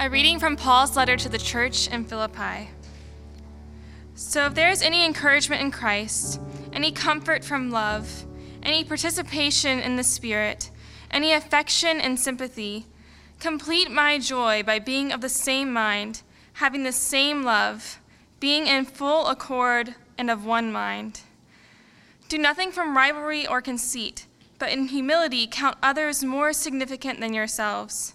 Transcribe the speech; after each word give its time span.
A 0.00 0.10
reading 0.10 0.40
from 0.40 0.56
Paul's 0.56 0.96
letter 0.96 1.16
to 1.16 1.28
the 1.28 1.38
church 1.38 1.88
in 1.88 2.04
Philippi. 2.04 2.68
So, 4.16 4.46
if 4.46 4.54
there 4.54 4.68
is 4.68 4.82
any 4.82 5.06
encouragement 5.06 5.62
in 5.62 5.70
Christ, 5.70 6.40
any 6.72 6.90
comfort 6.90 7.44
from 7.44 7.70
love, 7.70 8.26
any 8.62 8.82
participation 8.82 9.78
in 9.78 9.96
the 9.96 10.02
Spirit, 10.02 10.70
any 11.12 11.32
affection 11.32 12.00
and 12.00 12.18
sympathy, 12.18 12.86
complete 13.38 13.90
my 13.90 14.18
joy 14.18 14.64
by 14.64 14.80
being 14.80 15.12
of 15.12 15.20
the 15.20 15.28
same 15.28 15.72
mind, 15.72 16.22
having 16.54 16.82
the 16.82 16.92
same 16.92 17.44
love, 17.44 18.00
being 18.40 18.66
in 18.66 18.84
full 18.84 19.28
accord 19.28 19.94
and 20.18 20.28
of 20.28 20.44
one 20.44 20.72
mind. 20.72 21.20
Do 22.28 22.36
nothing 22.36 22.72
from 22.72 22.96
rivalry 22.96 23.46
or 23.46 23.62
conceit, 23.62 24.26
but 24.58 24.72
in 24.72 24.88
humility 24.88 25.46
count 25.46 25.78
others 25.82 26.24
more 26.24 26.52
significant 26.52 27.20
than 27.20 27.32
yourselves. 27.32 28.14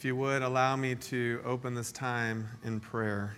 If 0.00 0.06
you 0.06 0.16
would 0.16 0.40
allow 0.40 0.76
me 0.76 0.94
to 0.94 1.42
open 1.44 1.74
this 1.74 1.92
time 1.92 2.48
in 2.64 2.80
prayer. 2.80 3.36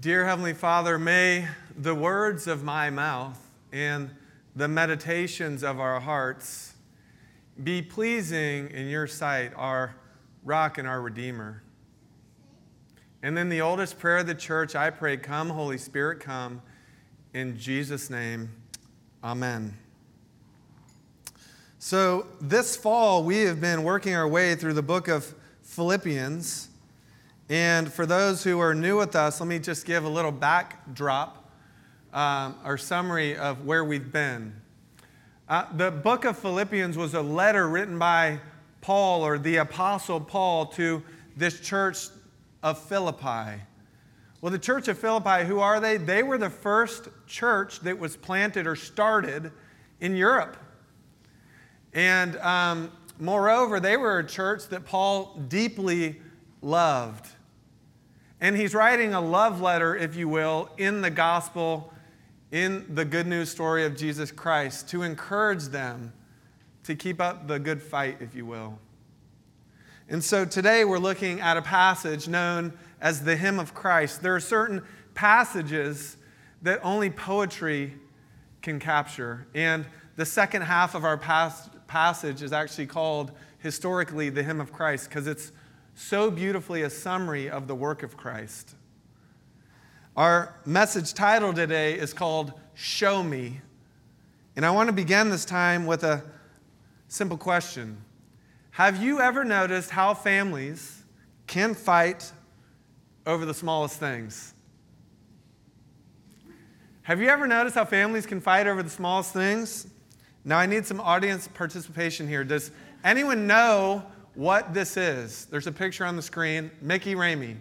Dear 0.00 0.26
Heavenly 0.26 0.54
Father, 0.54 0.98
may 0.98 1.46
the 1.78 1.94
words 1.94 2.48
of 2.48 2.64
my 2.64 2.90
mouth 2.90 3.38
and 3.70 4.10
the 4.56 4.66
meditations 4.66 5.62
of 5.62 5.78
our 5.78 6.00
hearts 6.00 6.74
be 7.62 7.80
pleasing 7.80 8.68
in 8.70 8.88
your 8.88 9.06
sight, 9.06 9.52
our 9.54 9.94
rock 10.42 10.78
and 10.78 10.88
our 10.88 11.00
redeemer. 11.00 11.62
And 13.22 13.36
then 13.36 13.48
the 13.48 13.60
oldest 13.60 14.00
prayer 14.00 14.18
of 14.18 14.26
the 14.26 14.34
church, 14.34 14.74
I 14.74 14.90
pray, 14.90 15.16
Come, 15.16 15.50
Holy 15.50 15.78
Spirit, 15.78 16.18
come. 16.18 16.60
In 17.34 17.56
Jesus' 17.56 18.10
name, 18.10 18.50
Amen. 19.22 19.76
So, 21.84 22.28
this 22.40 22.76
fall, 22.76 23.24
we 23.24 23.38
have 23.38 23.60
been 23.60 23.82
working 23.82 24.14
our 24.14 24.28
way 24.28 24.54
through 24.54 24.74
the 24.74 24.82
book 24.82 25.08
of 25.08 25.34
Philippians. 25.62 26.68
And 27.48 27.92
for 27.92 28.06
those 28.06 28.44
who 28.44 28.60
are 28.60 28.72
new 28.72 28.98
with 28.98 29.16
us, 29.16 29.40
let 29.40 29.48
me 29.48 29.58
just 29.58 29.84
give 29.84 30.04
a 30.04 30.08
little 30.08 30.30
backdrop 30.30 31.50
um, 32.12 32.54
or 32.64 32.78
summary 32.78 33.36
of 33.36 33.66
where 33.66 33.84
we've 33.84 34.12
been. 34.12 34.54
Uh, 35.48 35.64
the 35.76 35.90
book 35.90 36.24
of 36.24 36.38
Philippians 36.38 36.96
was 36.96 37.14
a 37.14 37.20
letter 37.20 37.68
written 37.68 37.98
by 37.98 38.38
Paul 38.80 39.26
or 39.26 39.36
the 39.36 39.56
Apostle 39.56 40.20
Paul 40.20 40.66
to 40.66 41.02
this 41.36 41.58
church 41.58 42.06
of 42.62 42.78
Philippi. 42.78 43.60
Well, 44.40 44.52
the 44.52 44.58
church 44.60 44.86
of 44.86 44.96
Philippi, 45.00 45.44
who 45.46 45.58
are 45.58 45.80
they? 45.80 45.96
They 45.96 46.22
were 46.22 46.38
the 46.38 46.48
first 46.48 47.08
church 47.26 47.80
that 47.80 47.98
was 47.98 48.16
planted 48.16 48.68
or 48.68 48.76
started 48.76 49.50
in 50.00 50.14
Europe. 50.14 50.56
And 51.94 52.36
um, 52.38 52.92
moreover, 53.18 53.80
they 53.80 53.96
were 53.96 54.18
a 54.18 54.26
church 54.26 54.68
that 54.68 54.84
Paul 54.84 55.40
deeply 55.48 56.20
loved. 56.60 57.26
And 58.40 58.56
he's 58.56 58.74
writing 58.74 59.14
a 59.14 59.20
love 59.20 59.60
letter, 59.60 59.94
if 59.94 60.16
you 60.16 60.28
will, 60.28 60.70
in 60.78 61.00
the 61.00 61.10
gospel, 61.10 61.92
in 62.50 62.94
the 62.94 63.04
good 63.04 63.26
news 63.26 63.50
story 63.50 63.84
of 63.84 63.96
Jesus 63.96 64.32
Christ, 64.32 64.88
to 64.90 65.02
encourage 65.02 65.66
them 65.66 66.12
to 66.84 66.94
keep 66.94 67.20
up 67.20 67.46
the 67.46 67.58
good 67.58 67.80
fight, 67.80 68.16
if 68.20 68.34
you 68.34 68.44
will. 68.44 68.78
And 70.08 70.22
so 70.22 70.44
today 70.44 70.84
we're 70.84 70.98
looking 70.98 71.40
at 71.40 71.56
a 71.56 71.62
passage 71.62 72.26
known 72.28 72.72
as 73.00 73.22
the 73.22 73.36
Hymn 73.36 73.58
of 73.58 73.74
Christ. 73.74 74.22
There 74.22 74.34
are 74.34 74.40
certain 74.40 74.82
passages 75.14 76.16
that 76.62 76.80
only 76.82 77.10
poetry 77.10 77.94
can 78.60 78.78
capture. 78.78 79.46
And 79.54 79.86
the 80.16 80.26
second 80.26 80.62
half 80.62 80.94
of 80.94 81.04
our 81.04 81.16
past 81.16 81.70
passage 81.92 82.40
is 82.40 82.54
actually 82.54 82.86
called 82.86 83.32
historically 83.58 84.30
the 84.30 84.42
hymn 84.42 84.62
of 84.62 84.72
Christ 84.72 85.10
because 85.10 85.26
it's 85.26 85.52
so 85.94 86.30
beautifully 86.30 86.80
a 86.80 86.88
summary 86.88 87.50
of 87.50 87.68
the 87.68 87.74
work 87.74 88.02
of 88.02 88.16
Christ. 88.16 88.74
Our 90.16 90.54
message 90.64 91.12
title 91.12 91.52
today 91.52 91.98
is 91.98 92.14
called 92.14 92.54
Show 92.72 93.22
Me. 93.22 93.60
And 94.56 94.64
I 94.64 94.70
want 94.70 94.86
to 94.86 94.94
begin 94.94 95.28
this 95.28 95.44
time 95.44 95.84
with 95.84 96.02
a 96.02 96.22
simple 97.08 97.36
question 97.36 97.98
Have 98.70 99.02
you 99.02 99.20
ever 99.20 99.44
noticed 99.44 99.90
how 99.90 100.14
families 100.14 101.02
can 101.46 101.74
fight 101.74 102.32
over 103.26 103.44
the 103.44 103.52
smallest 103.52 104.00
things? 104.00 104.54
Have 107.02 107.20
you 107.20 107.28
ever 107.28 107.46
noticed 107.46 107.74
how 107.74 107.84
families 107.84 108.24
can 108.24 108.40
fight 108.40 108.66
over 108.66 108.82
the 108.82 108.88
smallest 108.88 109.34
things? 109.34 109.88
Now, 110.44 110.58
I 110.58 110.66
need 110.66 110.84
some 110.84 111.00
audience 111.00 111.48
participation 111.48 112.26
here. 112.26 112.42
Does 112.42 112.72
anyone 113.04 113.46
know 113.46 114.02
what 114.34 114.74
this 114.74 114.96
is? 114.96 115.46
There's 115.46 115.66
a 115.66 115.72
picture 115.72 116.04
on 116.04 116.16
the 116.16 116.22
screen. 116.22 116.70
Mickey 116.80 117.14
Ramey. 117.14 117.56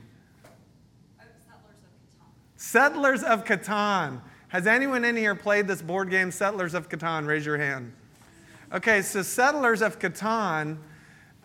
Settlers 2.58 3.24
of 3.24 3.24
Catan. 3.24 3.24
Settlers 3.24 3.24
of 3.24 3.46
Catan. 3.46 4.22
Has 4.48 4.68
anyone 4.68 5.06
in 5.06 5.16
here 5.16 5.36
played 5.36 5.68
this 5.68 5.82
board 5.82 6.10
game, 6.10 6.32
Settlers 6.32 6.74
of 6.74 6.90
Catan? 6.90 7.28
Raise 7.28 7.46
your 7.46 7.58
hand. 7.58 7.94
Okay, 8.74 9.02
so 9.02 9.22
Settlers 9.22 9.82
of 9.82 10.00
Catan 10.00 10.78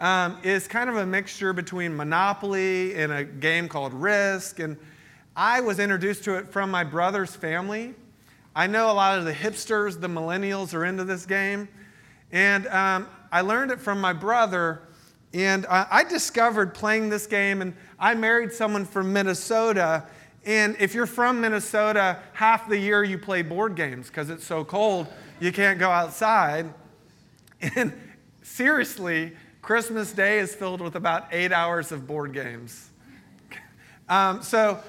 um, 0.01 0.39
is 0.43 0.67
kind 0.67 0.89
of 0.89 0.97
a 0.97 1.07
mixture 1.07 1.53
between 1.53 1.95
Monopoly 1.95 2.95
and 2.95 3.13
a 3.13 3.25
game 3.25 3.69
called 3.69 3.93
Risk. 3.93 4.59
And 4.59 4.77
I 5.37 5.61
was 5.61 5.79
introduced 5.79 6.25
to 6.25 6.37
it 6.37 6.49
from 6.49 6.71
my 6.71 6.83
brother's 6.83 7.37
family. 7.37 7.95
I 8.57 8.67
know 8.67 8.91
a 8.91 8.95
lot 8.95 9.19
of 9.19 9.27
the 9.27 9.35
hipsters, 9.35 10.01
the 10.01 10.09
millennials, 10.09 10.73
are 10.73 10.87
into 10.87 11.05
this 11.05 11.27
game. 11.27 11.69
And 12.33 12.67
um, 12.69 13.07
I 13.31 13.43
learned 13.43 13.71
it 13.71 13.79
from 13.79 14.01
my 14.01 14.15
brother. 14.15 14.81
And 15.35 15.67
uh, 15.67 15.85
I 15.91 16.05
discovered 16.05 16.73
playing 16.73 17.11
this 17.11 17.27
game, 17.27 17.61
and 17.61 17.75
I 17.99 18.15
married 18.15 18.55
someone 18.55 18.87
from 18.87 19.13
Minnesota. 19.13 20.05
And 20.47 20.75
if 20.81 20.95
you're 20.95 21.05
from 21.05 21.43
Minnesota, 21.43 22.19
half 22.33 22.67
the 22.67 22.79
year 22.79 23.05
you 23.05 23.19
play 23.19 23.43
board 23.43 23.75
games 23.75 24.09
because 24.09 24.31
it's 24.31 24.47
so 24.47 24.65
cold, 24.65 25.07
you 25.39 25.53
can't 25.53 25.79
go 25.79 25.91
outside. 25.91 26.73
And 27.75 27.93
seriously, 28.43 29.33
Christmas 29.61 30.13
Day 30.13 30.39
is 30.39 30.55
filled 30.55 30.81
with 30.83 30.95
about 30.95 31.27
eight 31.33 31.53
hours 31.53 31.93
of 31.93 32.07
board 32.07 32.33
games. 32.33 32.89
Um, 34.09 34.41
so, 34.41 34.81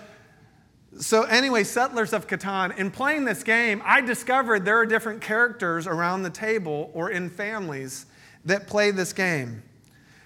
so, 0.99 1.23
anyway, 1.23 1.63
Settlers 1.63 2.11
of 2.11 2.27
Catan, 2.27 2.77
in 2.77 2.89
playing 2.89 3.25
this 3.25 3.43
game, 3.43 3.81
I 3.85 4.01
discovered 4.01 4.65
there 4.65 4.77
are 4.77 4.85
different 4.85 5.21
characters 5.21 5.85
around 5.85 6.23
the 6.23 6.29
table 6.29 6.89
or 6.93 7.11
in 7.11 7.29
families 7.29 8.07
that 8.45 8.67
play 8.67 8.89
this 8.91 9.13
game. 9.13 9.61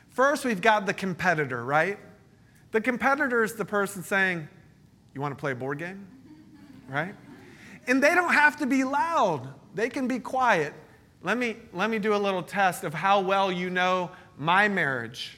First, 0.10 0.46
we've 0.46 0.62
got 0.62 0.86
the 0.86 0.94
competitor, 0.94 1.64
right? 1.66 2.00
The 2.72 2.80
competitor 2.80 3.44
is 3.44 3.56
the 3.56 3.66
person 3.66 4.02
saying, 4.04 4.48
You 5.14 5.22
want 5.22 5.36
to 5.36 5.40
play 5.40 5.52
a 5.52 5.56
board 5.56 5.78
game? 5.78 6.08
Right? 6.88 7.16
And 7.88 8.02
they 8.02 8.16
don't 8.16 8.34
have 8.34 8.58
to 8.58 8.66
be 8.66 8.84
loud, 8.84 9.50
they 9.76 9.90
can 9.90 10.08
be 10.08 10.20
quiet. 10.20 10.74
Let 11.24 11.38
me, 11.38 11.58
let 11.74 11.90
me 11.90 12.00
do 12.00 12.16
a 12.16 12.18
little 12.18 12.42
test 12.42 12.84
of 12.84 12.96
how 12.96 13.20
well 13.20 13.52
you 13.52 13.70
know 13.70 14.10
my 14.38 14.68
marriage. 14.68 15.38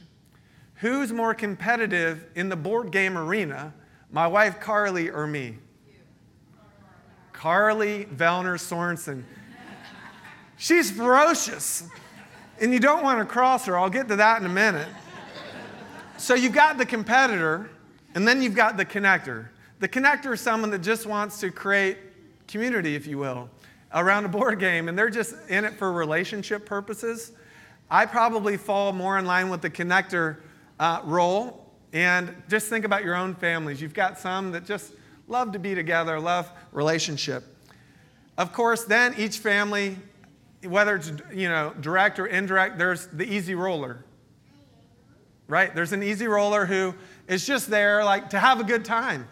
Who's 0.76 1.12
more 1.12 1.34
competitive 1.34 2.26
in 2.36 2.48
the 2.48 2.56
board 2.56 2.92
game 2.92 3.18
arena? 3.18 3.74
My 4.14 4.28
wife 4.28 4.60
Carly 4.60 5.10
or 5.10 5.26
me? 5.26 5.58
Carly 7.32 8.06
Vellner 8.06 8.60
Sorensen. 8.60 9.24
She's 10.56 10.92
ferocious, 10.92 11.90
and 12.62 12.72
you 12.72 12.80
don't 12.80 13.04
want 13.04 13.18
to 13.20 13.26
cross 13.26 13.66
her. 13.66 13.76
I'll 13.78 13.90
get 13.90 14.08
to 14.10 14.16
that 14.18 14.40
in 14.40 14.46
a 14.46 14.54
minute. 14.54 14.88
So 16.18 16.36
you've 16.36 16.54
got 16.54 16.78
the 16.78 16.86
competitor, 16.86 17.72
and 18.14 18.28
then 18.28 18.44
you've 18.44 18.56
got 18.56 18.78
the 18.78 18.86
connector. 18.86 19.48
The 19.80 19.90
connector 19.90 20.36
is 20.36 20.42
someone 20.42 20.70
that 20.70 20.84
just 20.84 21.08
wants 21.08 21.40
to 21.40 21.50
create 21.50 21.98
community, 22.48 22.96
if 22.96 23.08
you 23.08 23.18
will, 23.18 23.50
around 23.96 24.26
a 24.26 24.30
board 24.30 24.60
game, 24.60 24.90
and 24.90 24.98
they're 24.98 25.10
just 25.10 25.34
in 25.50 25.66
it 25.66 25.74
for 25.74 25.92
relationship 25.92 26.68
purposes. 26.68 27.32
I 27.90 28.06
probably 28.06 28.58
fall 28.58 28.94
more 28.94 29.18
in 29.18 29.26
line 29.26 29.50
with 29.50 29.64
the 29.64 29.72
connector 29.72 30.38
uh, 30.80 31.02
role. 31.04 31.63
And 31.94 32.36
just 32.50 32.68
think 32.68 32.86
about 32.86 33.06
your 33.06 33.16
own 33.16 33.36
families. 33.36 33.80
You've 33.80 33.94
got 33.94 34.18
some 34.18 34.52
that 34.52 34.66
just 34.66 34.94
love 35.28 35.52
to 35.54 35.60
be 35.60 35.76
together, 35.76 36.20
love 36.20 36.52
relationship. 36.72 37.44
Of 38.36 38.52
course, 38.52 38.84
then 38.84 39.14
each 39.16 39.38
family, 39.38 39.98
whether 40.64 40.96
it's 40.96 41.12
you 41.32 41.48
know 41.48 41.74
direct 41.80 42.20
or 42.20 42.26
indirect, 42.26 42.80
there's 42.80 43.08
the 43.08 43.24
easy 43.24 43.54
roller. 43.54 44.04
Right? 45.48 45.74
There's 45.76 45.94
an 45.94 46.02
easy 46.02 46.26
roller 46.26 46.66
who 46.66 46.96
is 47.28 47.46
just 47.46 47.70
there 47.70 48.04
like 48.04 48.32
to 48.32 48.40
have 48.40 48.60
a 48.60 48.64
good 48.64 48.84
time. 48.84 49.28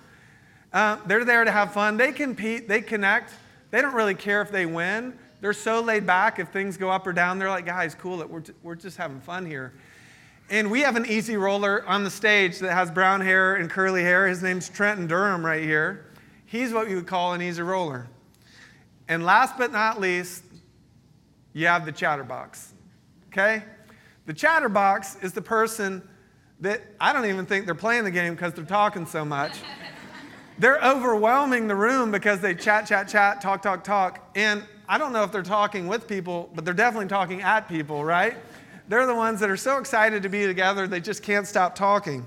Uh, 0.72 0.98
they're 1.08 1.26
there 1.26 1.44
to 1.44 1.52
have 1.52 1.74
fun. 1.74 1.98
They 1.98 2.12
compete, 2.12 2.68
they 2.68 2.82
connect. 2.82 3.34
They 3.72 3.82
don't 3.82 3.96
really 3.96 4.16
care 4.16 4.42
if 4.42 4.52
they 4.52 4.66
win. 4.66 5.18
They're 5.40 5.54
so 5.54 5.82
laid 5.82 6.06
back 6.06 6.38
if 6.38 6.50
things 6.50 6.78
go 6.78 6.92
up 6.92 7.08
or 7.08 7.14
down. 7.14 7.40
They're 7.40 7.50
like, 7.50 7.66
guys, 7.66 7.96
cool, 7.96 8.22
it. 8.22 8.30
we're, 8.30 8.44
we're 8.62 8.76
just 8.76 8.98
having 8.98 9.20
fun 9.20 9.46
here. 9.46 9.74
And 10.52 10.70
we 10.70 10.82
have 10.82 10.98
an 10.98 11.06
easy 11.06 11.38
roller 11.38 11.88
on 11.88 12.04
the 12.04 12.10
stage 12.10 12.60
that 12.60 12.74
has 12.74 12.92
brown 12.92 13.22
hair 13.22 13.56
and 13.56 13.70
curly 13.70 14.04
hair. 14.04 14.28
His 14.28 14.44
name's 14.44 14.68
Trenton 14.68 15.08
Durham 15.08 15.46
right 15.46 15.64
here. 15.64 16.08
He's 16.46 16.74
what 16.74 16.90
you 16.90 16.98
would 16.98 17.08
call 17.08 17.32
an 17.32 17.42
easy 17.42 17.62
roller. 17.62 18.10
And 19.08 19.24
last 19.24 19.58
but 19.58 19.72
not 19.72 20.02
least, 20.02 20.44
you 21.54 21.68
have 21.68 21.86
the 21.86 21.92
chatterbox. 21.94 22.74
Okay? 23.30 23.64
The 24.26 24.34
chatterbox 24.34 25.16
is 25.24 25.32
the 25.32 25.42
person 25.42 26.06
that 26.60 26.82
I 27.00 27.14
don't 27.14 27.28
even 27.28 27.46
think 27.46 27.66
they're 27.66 27.74
playing 27.74 28.04
the 28.04 28.12
game 28.12 28.36
because 28.36 28.54
they're 28.54 28.66
talking 28.66 29.06
so 29.06 29.24
much. 29.24 29.54
they're 30.60 30.84
overwhelming 30.84 31.70
the 31.70 31.76
room 31.78 32.12
because 32.12 32.42
they 32.42 32.56
chat, 32.56 32.86
chat, 32.86 33.08
chat, 33.08 33.40
talk, 33.40 33.62
talk, 33.62 33.86
talk. 33.86 34.30
And 34.36 34.66
I 34.90 34.98
don't 34.98 35.14
know 35.14 35.24
if 35.24 35.32
they're 35.32 35.44
talking 35.44 35.88
with 35.88 36.10
people, 36.10 36.50
but 36.54 36.66
they're 36.66 36.74
definitely 36.74 37.08
talking 37.08 37.42
at 37.42 37.70
people, 37.70 38.04
right? 38.04 38.36
They're 38.88 39.06
the 39.06 39.16
ones 39.16 39.40
that 39.40 39.50
are 39.50 39.58
so 39.58 39.78
excited 39.78 40.24
to 40.24 40.30
be 40.30 40.46
together, 40.46 40.88
they 40.88 41.00
just 41.00 41.24
can't 41.24 41.48
stop 41.48 41.76
talking. 41.76 42.26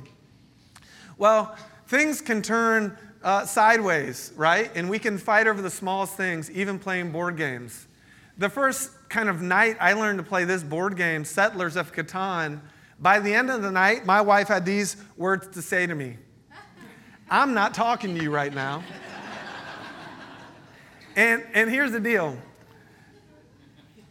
Well, 1.18 1.56
things 1.86 2.20
can 2.20 2.42
turn 2.42 2.96
uh, 3.22 3.46
sideways, 3.46 4.32
right? 4.36 4.70
And 4.74 4.88
we 4.88 4.98
can 4.98 5.18
fight 5.18 5.46
over 5.46 5.62
the 5.62 5.70
smallest 5.70 6.14
things, 6.14 6.50
even 6.50 6.78
playing 6.78 7.10
board 7.10 7.36
games. 7.36 7.86
The 8.36 8.48
first 8.48 8.90
kind 9.08 9.28
of 9.28 9.40
night 9.40 9.76
I 9.80 9.92
learned 9.92 10.18
to 10.18 10.24
play 10.24 10.44
this 10.44 10.62
board 10.62 10.96
game, 10.96 11.24
Settlers 11.24 11.76
of 11.76 11.92
Catan, 11.92 12.60
by 12.98 13.20
the 13.20 13.32
end 13.32 13.50
of 13.50 13.62
the 13.62 13.70
night, 13.70 14.06
my 14.06 14.20
wife 14.20 14.48
had 14.48 14.64
these 14.64 14.96
words 15.16 15.48
to 15.48 15.62
say 15.62 15.86
to 15.86 15.94
me 15.94 16.16
I'm 17.30 17.54
not 17.54 17.74
talking 17.74 18.14
to 18.16 18.22
you 18.22 18.30
right 18.30 18.52
now. 18.52 18.82
and, 21.16 21.44
and 21.54 21.70
here's 21.70 21.92
the 21.92 22.00
deal 22.00 22.36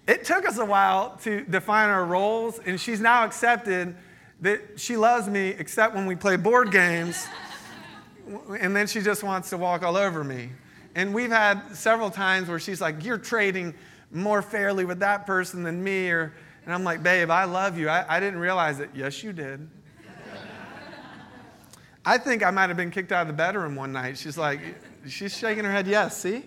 it 0.07 0.25
took 0.25 0.47
us 0.47 0.57
a 0.57 0.65
while 0.65 1.17
to 1.23 1.41
define 1.45 1.89
our 1.89 2.05
roles, 2.05 2.59
and 2.59 2.79
she's 2.79 2.99
now 2.99 3.23
accepted 3.23 3.95
that 4.41 4.79
she 4.79 4.97
loves 4.97 5.27
me 5.27 5.49
except 5.49 5.95
when 5.95 6.05
we 6.05 6.15
play 6.15 6.35
board 6.35 6.71
games, 6.71 7.25
and 8.59 8.75
then 8.75 8.87
she 8.87 9.01
just 9.01 9.23
wants 9.23 9.49
to 9.51 9.57
walk 9.57 9.83
all 9.83 9.95
over 9.95 10.23
me. 10.23 10.49
And 10.95 11.13
we've 11.13 11.31
had 11.31 11.75
several 11.75 12.11
times 12.11 12.49
where 12.49 12.59
she's 12.59 12.81
like, 12.81 13.03
You're 13.03 13.17
trading 13.17 13.73
more 14.11 14.41
fairly 14.41 14.85
with 14.85 14.99
that 14.99 15.25
person 15.25 15.63
than 15.63 15.81
me, 15.81 16.09
or, 16.09 16.33
and 16.65 16.73
I'm 16.73 16.83
like, 16.83 17.01
Babe, 17.01 17.31
I 17.31 17.45
love 17.45 17.77
you. 17.77 17.87
I, 17.87 18.17
I 18.17 18.19
didn't 18.19 18.39
realize 18.39 18.79
it. 18.79 18.89
Yes, 18.93 19.23
you 19.23 19.31
did. 19.31 19.67
I 22.05 22.17
think 22.17 22.43
I 22.43 22.51
might 22.51 22.67
have 22.67 22.77
been 22.77 22.91
kicked 22.91 23.13
out 23.13 23.21
of 23.21 23.27
the 23.27 23.33
bedroom 23.33 23.75
one 23.75 23.93
night. 23.93 24.17
She's 24.17 24.37
like, 24.37 24.59
She's 25.07 25.35
shaking 25.35 25.63
her 25.63 25.71
head, 25.71 25.87
Yes, 25.87 26.17
see? 26.17 26.43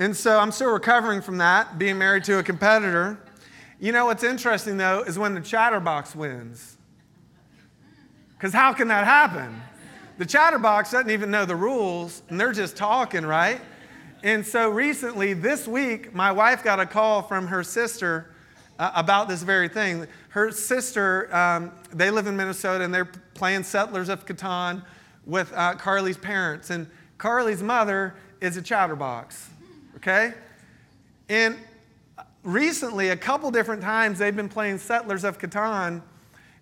And 0.00 0.16
so 0.16 0.38
I'm 0.38 0.50
still 0.50 0.70
recovering 0.70 1.20
from 1.20 1.36
that, 1.38 1.78
being 1.78 1.98
married 1.98 2.24
to 2.24 2.38
a 2.38 2.42
competitor. 2.42 3.18
You 3.78 3.92
know 3.92 4.06
what's 4.06 4.24
interesting 4.24 4.78
though 4.78 5.02
is 5.02 5.18
when 5.18 5.34
the 5.34 5.42
chatterbox 5.42 6.16
wins. 6.16 6.78
Because 8.32 8.54
how 8.54 8.72
can 8.72 8.88
that 8.88 9.04
happen? 9.04 9.60
The 10.16 10.24
chatterbox 10.24 10.92
doesn't 10.92 11.10
even 11.10 11.30
know 11.30 11.44
the 11.44 11.54
rules 11.54 12.22
and 12.30 12.40
they're 12.40 12.54
just 12.54 12.78
talking, 12.78 13.26
right? 13.26 13.60
And 14.22 14.44
so 14.44 14.70
recently, 14.70 15.34
this 15.34 15.68
week, 15.68 16.14
my 16.14 16.32
wife 16.32 16.64
got 16.64 16.80
a 16.80 16.86
call 16.86 17.20
from 17.20 17.46
her 17.48 17.62
sister 17.62 18.30
uh, 18.78 18.92
about 18.94 19.28
this 19.28 19.42
very 19.42 19.68
thing. 19.68 20.06
Her 20.30 20.50
sister, 20.50 21.34
um, 21.36 21.72
they 21.92 22.10
live 22.10 22.26
in 22.26 22.38
Minnesota 22.38 22.84
and 22.84 22.94
they're 22.94 23.12
playing 23.34 23.64
Settlers 23.64 24.08
of 24.08 24.24
Catan 24.24 24.82
with 25.26 25.52
uh, 25.54 25.74
Carly's 25.74 26.16
parents. 26.16 26.70
And 26.70 26.86
Carly's 27.18 27.62
mother 27.62 28.14
is 28.40 28.56
a 28.56 28.62
chatterbox 28.62 29.49
okay? 30.00 30.34
And 31.28 31.56
recently, 32.42 33.10
a 33.10 33.16
couple 33.16 33.50
different 33.50 33.82
times, 33.82 34.18
they've 34.18 34.34
been 34.34 34.48
playing 34.48 34.78
Settlers 34.78 35.24
of 35.24 35.38
Catan, 35.38 36.02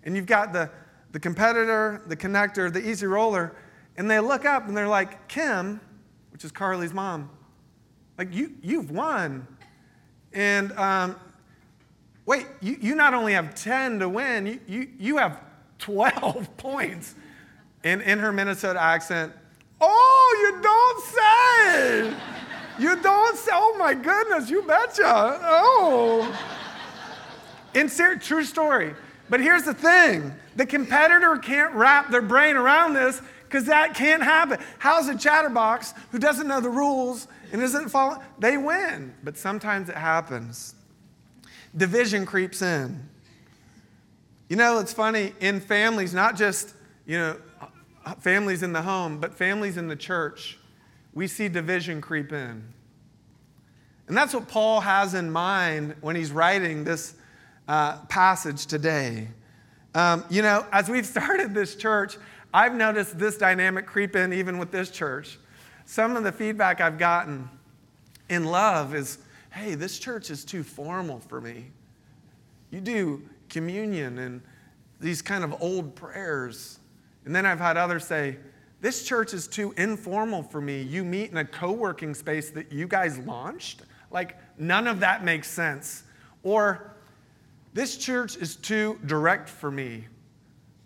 and 0.04 0.16
you've 0.16 0.26
got 0.26 0.52
the, 0.52 0.70
the 1.12 1.20
competitor, 1.20 2.02
the 2.06 2.16
connector, 2.16 2.72
the 2.72 2.86
easy 2.86 3.06
roller, 3.06 3.54
and 3.96 4.10
they 4.10 4.20
look 4.20 4.44
up 4.44 4.68
and 4.68 4.76
they're 4.76 4.88
like, 4.88 5.28
Kim, 5.28 5.80
which 6.32 6.44
is 6.44 6.52
Carly's 6.52 6.92
mom, 6.92 7.30
like, 8.16 8.34
you, 8.34 8.52
you've 8.62 8.90
won. 8.90 9.46
And 10.32 10.72
um, 10.72 11.16
wait, 12.26 12.46
you, 12.60 12.76
you 12.80 12.94
not 12.94 13.14
only 13.14 13.32
have 13.32 13.54
10 13.54 14.00
to 14.00 14.08
win, 14.08 14.46
you, 14.46 14.60
you, 14.66 14.88
you 14.98 15.16
have 15.18 15.40
12 15.78 16.56
points. 16.56 17.14
And 17.84 18.02
in 18.02 18.18
her 18.18 18.32
Minnesota 18.32 18.80
accent, 18.80 19.32
oh, 19.80 20.36
you 20.42 20.62
don't 20.62 21.04
say. 21.04 22.37
You 22.78 23.00
don't 23.00 23.36
say, 23.36 23.50
oh 23.54 23.76
my 23.78 23.94
goodness, 23.94 24.48
you 24.48 24.62
betcha. 24.62 25.40
Oh. 25.42 26.38
Insert 27.74 28.22
true 28.22 28.44
story. 28.44 28.94
But 29.28 29.40
here's 29.40 29.64
the 29.64 29.74
thing 29.74 30.34
the 30.56 30.66
competitor 30.66 31.36
can't 31.36 31.74
wrap 31.74 32.10
their 32.10 32.22
brain 32.22 32.56
around 32.56 32.94
this 32.94 33.20
because 33.44 33.64
that 33.64 33.94
can't 33.94 34.22
happen. 34.22 34.58
How's 34.78 35.08
a 35.08 35.16
chatterbox 35.16 35.94
who 36.10 36.18
doesn't 36.18 36.46
know 36.46 36.60
the 36.60 36.70
rules 36.70 37.28
and 37.52 37.62
isn't 37.62 37.88
following? 37.88 38.20
They 38.38 38.56
win, 38.56 39.14
but 39.22 39.36
sometimes 39.36 39.88
it 39.88 39.96
happens. 39.96 40.74
Division 41.76 42.26
creeps 42.26 42.62
in. 42.62 43.08
You 44.48 44.56
know, 44.56 44.78
it's 44.78 44.92
funny 44.92 45.34
in 45.40 45.60
families, 45.60 46.14
not 46.14 46.36
just, 46.36 46.74
you 47.06 47.18
know, 47.18 47.36
uh, 48.04 48.14
families 48.14 48.62
in 48.62 48.72
the 48.72 48.82
home, 48.82 49.18
but 49.18 49.34
families 49.34 49.76
in 49.76 49.88
the 49.88 49.96
church 49.96 50.58
we 51.18 51.26
see 51.26 51.48
division 51.48 52.00
creep 52.00 52.32
in. 52.32 52.62
And 54.06 54.16
that's 54.16 54.32
what 54.32 54.46
Paul 54.46 54.80
has 54.80 55.14
in 55.14 55.32
mind 55.32 55.96
when 56.00 56.14
he's 56.14 56.30
writing 56.30 56.84
this 56.84 57.16
uh, 57.66 57.98
passage 58.02 58.66
today. 58.66 59.26
Um, 59.96 60.24
you 60.30 60.42
know, 60.42 60.64
as 60.70 60.88
we've 60.88 61.04
started 61.04 61.54
this 61.54 61.74
church, 61.74 62.16
I've 62.54 62.72
noticed 62.72 63.18
this 63.18 63.36
dynamic 63.36 63.84
creep 63.84 64.14
in 64.14 64.32
even 64.32 64.58
with 64.58 64.70
this 64.70 64.90
church. 64.90 65.40
Some 65.86 66.14
of 66.14 66.22
the 66.22 66.30
feedback 66.30 66.80
I've 66.80 66.98
gotten 66.98 67.50
in 68.28 68.44
love 68.44 68.94
is 68.94 69.18
hey, 69.50 69.74
this 69.74 69.98
church 69.98 70.30
is 70.30 70.44
too 70.44 70.62
formal 70.62 71.18
for 71.18 71.40
me. 71.40 71.64
You 72.70 72.80
do 72.80 73.28
communion 73.48 74.20
and 74.20 74.40
these 75.00 75.20
kind 75.20 75.42
of 75.42 75.60
old 75.60 75.96
prayers. 75.96 76.78
And 77.24 77.34
then 77.34 77.44
I've 77.44 77.58
had 77.58 77.76
others 77.76 78.06
say, 78.06 78.36
this 78.80 79.04
church 79.04 79.34
is 79.34 79.48
too 79.48 79.74
informal 79.76 80.42
for 80.42 80.60
me. 80.60 80.82
You 80.82 81.04
meet 81.04 81.30
in 81.30 81.36
a 81.38 81.44
co 81.44 81.72
working 81.72 82.14
space 82.14 82.50
that 82.50 82.72
you 82.72 82.86
guys 82.86 83.18
launched? 83.18 83.82
Like, 84.10 84.36
none 84.58 84.86
of 84.86 85.00
that 85.00 85.24
makes 85.24 85.50
sense. 85.50 86.04
Or, 86.42 86.94
this 87.74 87.96
church 87.96 88.36
is 88.36 88.56
too 88.56 88.98
direct 89.06 89.48
for 89.48 89.70
me. 89.70 90.06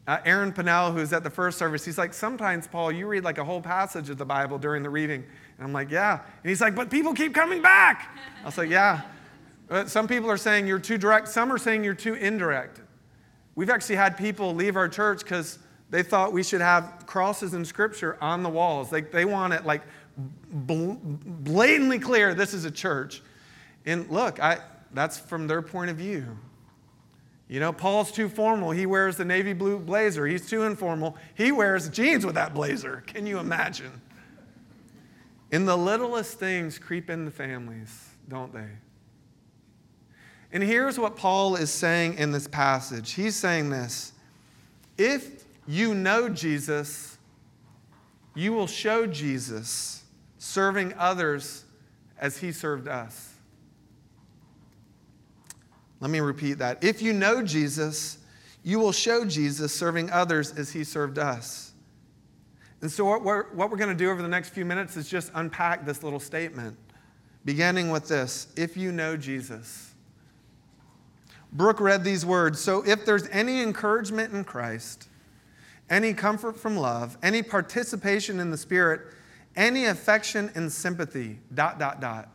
Uh, 0.07 0.19
Aaron 0.25 0.53
Pinnell, 0.53 0.93
who's 0.93 1.13
at 1.13 1.23
the 1.23 1.31
first 1.31 1.59
service, 1.59 1.85
he's 1.85 1.99
like, 1.99 2.13
Sometimes, 2.13 2.67
Paul, 2.67 2.91
you 2.91 3.07
read 3.07 3.25
like 3.25 3.39
a 3.39 3.45
whole 3.45 3.61
passage 3.61 4.11
of 4.11 4.19
the 4.19 4.25
Bible 4.25 4.59
during 4.59 4.83
the 4.83 4.91
reading. 4.91 5.25
And 5.59 5.67
I'm 5.67 5.73
like, 5.73 5.91
Yeah. 5.91 6.21
And 6.43 6.49
he's 6.49 6.61
like, 6.61 6.75
But 6.75 6.91
people 6.91 7.15
keep 7.15 7.35
coming 7.35 7.63
back. 7.63 8.19
I 8.43 8.47
was 8.47 8.59
like, 8.59 8.71
Yeah. 8.71 9.03
But 9.69 9.89
some 9.89 10.09
people 10.09 10.31
are 10.31 10.37
saying 10.37 10.67
you're 10.67 10.81
too 10.81 10.99
direct, 10.99 11.29
some 11.29 11.53
are 11.53 11.59
saying 11.59 11.85
you're 11.85 11.95
too 11.95 12.15
indirect. 12.15 12.81
We've 13.55 13.71
actually 13.71 13.97
had 13.97 14.17
people 14.17 14.55
leave 14.55 14.77
our 14.77 14.89
church 14.89 15.21
because 15.21 15.59
they 15.93 16.03
thought 16.03 16.33
we 16.33 16.43
should 16.43 16.63
have 16.63 17.05
crosses 17.05 17.53
in 17.53 17.67
Scripture 17.67 18.17
on 18.23 18.43
the 18.43 18.49
walls. 18.49 18.89
They, 18.89 19.03
they 19.03 19.27
want 19.27 19.53
it 19.53 19.67
like 19.67 19.83
blatantly 20.51 21.99
clear 21.99 22.33
this 22.35 22.55
is 22.55 22.65
a 22.65 22.71
church. 22.71 23.23
And 23.85 24.09
look, 24.09 24.41
I, 24.41 24.61
that's 24.95 25.19
from 25.19 25.47
their 25.47 25.61
point 25.61 25.91
of 25.91 25.99
view. 25.99 26.39
You 27.47 27.61
know, 27.61 27.75
Paul's 27.75 28.11
too 28.11 28.31
formal. 28.31 28.71
He 28.71 28.87
wears 28.87 29.19
the 29.19 29.27
navy 29.27 29.53
blue 29.53 29.79
blazer. 29.79 30.27
He's 30.27 30.49
too 30.49 30.63
informal. 30.63 31.19
He 31.35 31.53
wears 31.53 31.91
jeans 31.91 32.25
with 32.25 32.37
that 32.37 32.55
blazer. 32.55 33.05
Can 33.07 33.27
you 33.27 33.39
imagine? 33.39 34.01
And 35.53 35.69
the 35.69 35.77
littlest 35.77 36.39
things 36.39 36.79
creep 36.79 37.11
into 37.11 37.31
families, 37.31 38.09
don't 38.31 38.55
they? 38.55 38.69
And 40.53 40.63
here's 40.63 40.99
what 40.99 41.17
Paul 41.17 41.57
is 41.57 41.71
saying 41.71 42.15
in 42.15 42.33
this 42.33 42.49
passage. 42.49 43.13
He's 43.13 43.37
saying 43.37 43.69
this 43.69 44.15
If 44.97 45.42
you 45.67 45.95
know 45.95 46.29
Jesus, 46.29 47.19
you 48.35 48.53
will 48.53 48.67
show 48.67 49.07
Jesus 49.07 50.03
serving 50.39 50.95
others 50.99 51.65
as 52.19 52.39
he 52.39 52.53
served 52.53 52.89
us. 52.89 53.33
Let 56.01 56.11
me 56.11 56.21
repeat 56.21 56.55
that. 56.55 56.83
If 56.83 57.01
you 57.01 57.13
know 57.13 57.43
Jesus, 57.43 58.19
you 58.65 58.79
will 58.79 58.93
show 58.93 59.25
Jesus 59.25 59.73
serving 59.73 60.11
others 60.11 60.53
as 60.53 60.73
he 60.73 60.83
served 60.83 61.19
us. 61.19 61.73
And 62.81 62.91
so, 62.91 63.05
what 63.05 63.23
we're, 63.23 63.45
what 63.55 63.71
we're 63.71 63.77
going 63.77 63.97
to 63.97 64.05
do 64.05 64.11
over 64.11 64.21
the 64.21 64.29
next 64.29 64.49
few 64.49 64.65
minutes 64.65 64.97
is 64.97 65.09
just 65.09 65.31
unpack 65.35 65.87
this 65.87 66.03
little 66.03 66.19
statement, 66.19 66.77
beginning 67.45 67.91
with 67.91 68.09
this 68.09 68.49
If 68.57 68.77
you 68.77 68.91
know 68.91 69.17
Jesus. 69.17 69.95
Brooke 71.53 71.81
read 71.81 72.03
these 72.03 72.27
words 72.27 72.61
So, 72.61 72.83
if 72.85 73.05
there's 73.05 73.29
any 73.29 73.63
encouragement 73.63 74.33
in 74.35 74.43
Christ, 74.43 75.09
any 75.91 76.15
comfort 76.15 76.57
from 76.57 76.77
love, 76.77 77.19
any 77.23 77.43
participation 77.43 78.41
in 78.41 78.51
the 78.51 78.57
Spirit, 78.57 79.01
any 79.57 79.87
affection 79.87 80.51
and 80.55 80.71
sympathy, 80.71 81.39
dot, 81.55 81.79
dot, 81.79 82.01
dot. 82.01 82.29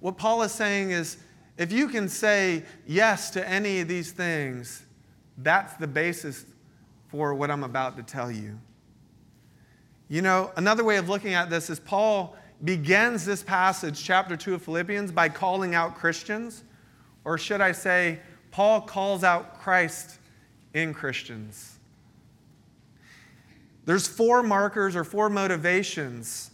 What 0.00 0.16
Paul 0.16 0.42
is 0.42 0.52
saying 0.52 0.90
is 0.90 1.18
if 1.56 1.72
you 1.72 1.88
can 1.88 2.08
say 2.08 2.64
yes 2.86 3.30
to 3.30 3.48
any 3.48 3.80
of 3.80 3.88
these 3.88 4.12
things, 4.12 4.84
that's 5.38 5.74
the 5.74 5.86
basis 5.86 6.44
for 7.08 7.34
what 7.34 7.50
I'm 7.50 7.64
about 7.64 7.96
to 7.96 8.02
tell 8.02 8.30
you. 8.30 8.58
You 10.08 10.22
know, 10.22 10.52
another 10.56 10.84
way 10.84 10.96
of 10.96 11.08
looking 11.08 11.34
at 11.34 11.50
this 11.50 11.68
is 11.68 11.80
Paul 11.80 12.36
begins 12.64 13.24
this 13.24 13.42
passage, 13.42 14.02
chapter 14.02 14.36
2 14.36 14.54
of 14.54 14.62
Philippians, 14.62 15.12
by 15.12 15.28
calling 15.28 15.74
out 15.74 15.96
Christians, 15.96 16.64
or 17.24 17.38
should 17.38 17.60
I 17.60 17.72
say, 17.72 18.20
Paul 18.50 18.80
calls 18.80 19.22
out 19.22 19.60
Christ 19.60 20.18
in 20.74 20.94
Christians. 20.94 21.77
There's 23.88 24.06
four 24.06 24.42
markers 24.42 24.94
or 24.94 25.02
four 25.02 25.30
motivations 25.30 26.50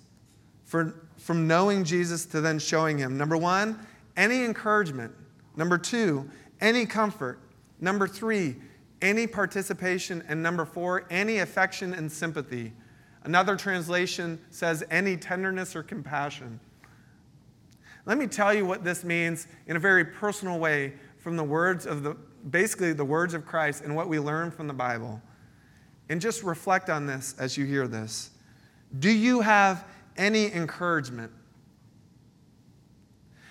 for, 0.63 0.95
from 1.17 1.49
knowing 1.49 1.83
Jesus 1.83 2.27
to 2.27 2.41
then 2.41 2.61
showing 2.61 2.97
him. 2.97 3.19
Number 3.19 3.37
one, 3.37 3.85
any 4.17 4.45
encouragement. 4.45 5.13
Number 5.57 5.77
two, 5.77 6.31
any 6.61 6.87
comfort. 6.87 7.41
Number 7.81 8.07
three, 8.07 8.55
any 9.03 9.27
participation. 9.27 10.23
And 10.29 10.45
number 10.45 10.65
four, 10.65 11.07
any 11.11 11.39
affection 11.39 11.93
and 11.93 12.13
sympathy. 12.13 12.73
Another 13.25 13.57
translation 13.57 14.39
says 14.51 14.85
any 14.89 15.17
tenderness 15.17 15.75
or 15.75 15.83
compassion. 15.83 16.61
Let 18.07 18.17
me 18.17 18.29
tell 18.29 18.55
you 18.55 18.65
what 18.65 18.85
this 18.85 19.03
means 19.03 19.49
in 19.67 19.75
a 19.75 19.81
very 19.81 20.05
personal 20.05 20.61
way 20.61 20.93
from 21.19 21.37
the 21.37 21.43
words 21.43 21.85
of 21.85 22.05
the 22.05 22.17
basically 22.51 22.93
the 22.93 23.05
words 23.05 23.35
of 23.35 23.45
Christ 23.45 23.83
and 23.83 23.97
what 23.97 24.09
we 24.09 24.21
learn 24.21 24.53
from 24.53 24.69
the 24.69 24.73
Bible. 24.73 25.21
And 26.09 26.21
just 26.21 26.43
reflect 26.43 26.91
on 26.91 27.07
this 27.07 27.35
as 27.39 27.57
you 27.57 27.65
hear 27.65 27.89
this. 27.89 28.31
Do 28.99 29.11
you 29.11 29.41
have 29.41 29.85
any 30.17 30.53
encouragement? 30.53 31.33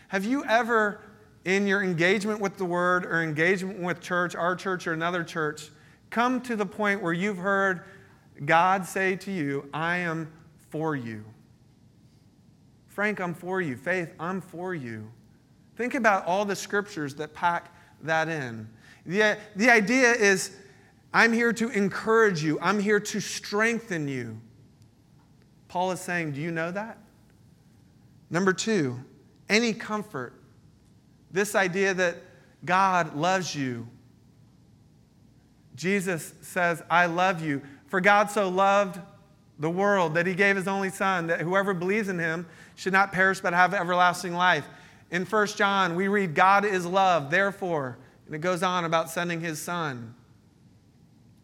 Have 0.09 0.25
you 0.25 0.45
ever, 0.45 1.01
in 1.45 1.65
your 1.65 1.83
engagement 1.83 2.39
with 2.39 2.57
the 2.57 2.65
Word 2.65 3.05
or 3.05 3.23
engagement 3.23 3.79
with 3.79 3.99
church, 3.99 4.35
our 4.35 4.55
church 4.55 4.85
or 4.85 4.93
another 4.93 5.23
church, 5.23 5.69
come 6.11 6.39
to 6.41 6.55
the 6.55 6.65
point 6.65 7.01
where 7.01 7.13
you've 7.13 7.37
heard 7.37 7.81
God 8.45 8.85
say 8.85 9.15
to 9.17 9.31
you, 9.31 9.67
I 9.73 9.97
am 9.97 10.31
for 10.69 10.95
you? 10.95 11.25
Frank, 12.87 13.19
I'm 13.19 13.33
for 13.33 13.59
you. 13.59 13.75
Faith, 13.75 14.13
I'm 14.19 14.39
for 14.39 14.75
you. 14.75 15.09
Think 15.75 15.95
about 15.95 16.25
all 16.27 16.45
the 16.45 16.55
scriptures 16.55 17.15
that 17.15 17.33
pack 17.33 17.75
that 18.03 18.27
in. 18.29 18.69
The, 19.07 19.37
the 19.55 19.71
idea 19.71 20.11
is 20.11 20.55
I'm 21.13 21.31
here 21.31 21.53
to 21.53 21.69
encourage 21.69 22.43
you, 22.43 22.59
I'm 22.61 22.79
here 22.79 22.99
to 22.99 23.19
strengthen 23.19 24.07
you. 24.07 24.39
Paul 25.67 25.91
is 25.91 25.99
saying, 25.99 26.33
Do 26.33 26.41
you 26.41 26.51
know 26.51 26.71
that? 26.71 26.97
Number 28.29 28.53
two, 28.53 28.99
any 29.49 29.73
comfort. 29.73 30.33
This 31.31 31.55
idea 31.55 31.93
that 31.93 32.17
God 32.65 33.15
loves 33.15 33.55
you. 33.55 33.87
Jesus 35.75 36.33
says, 36.41 36.83
I 36.89 37.07
love 37.07 37.43
you. 37.43 37.61
For 37.87 37.99
God 38.01 38.29
so 38.29 38.49
loved 38.49 38.99
the 39.59 39.69
world 39.69 40.15
that 40.15 40.25
he 40.25 40.33
gave 40.33 40.55
his 40.55 40.67
only 40.67 40.89
son, 40.89 41.27
that 41.27 41.41
whoever 41.41 41.73
believes 41.73 42.09
in 42.09 42.17
him 42.19 42.45
should 42.75 42.93
not 42.93 43.11
perish 43.11 43.39
but 43.39 43.53
have 43.53 43.73
everlasting 43.73 44.33
life. 44.33 44.65
In 45.11 45.25
1 45.25 45.47
John, 45.47 45.95
we 45.95 46.07
read, 46.07 46.33
God 46.33 46.65
is 46.65 46.85
love, 46.85 47.29
therefore, 47.29 47.97
and 48.25 48.33
it 48.33 48.39
goes 48.39 48.63
on 48.63 48.85
about 48.85 49.09
sending 49.09 49.41
his 49.41 49.61
son. 49.61 50.15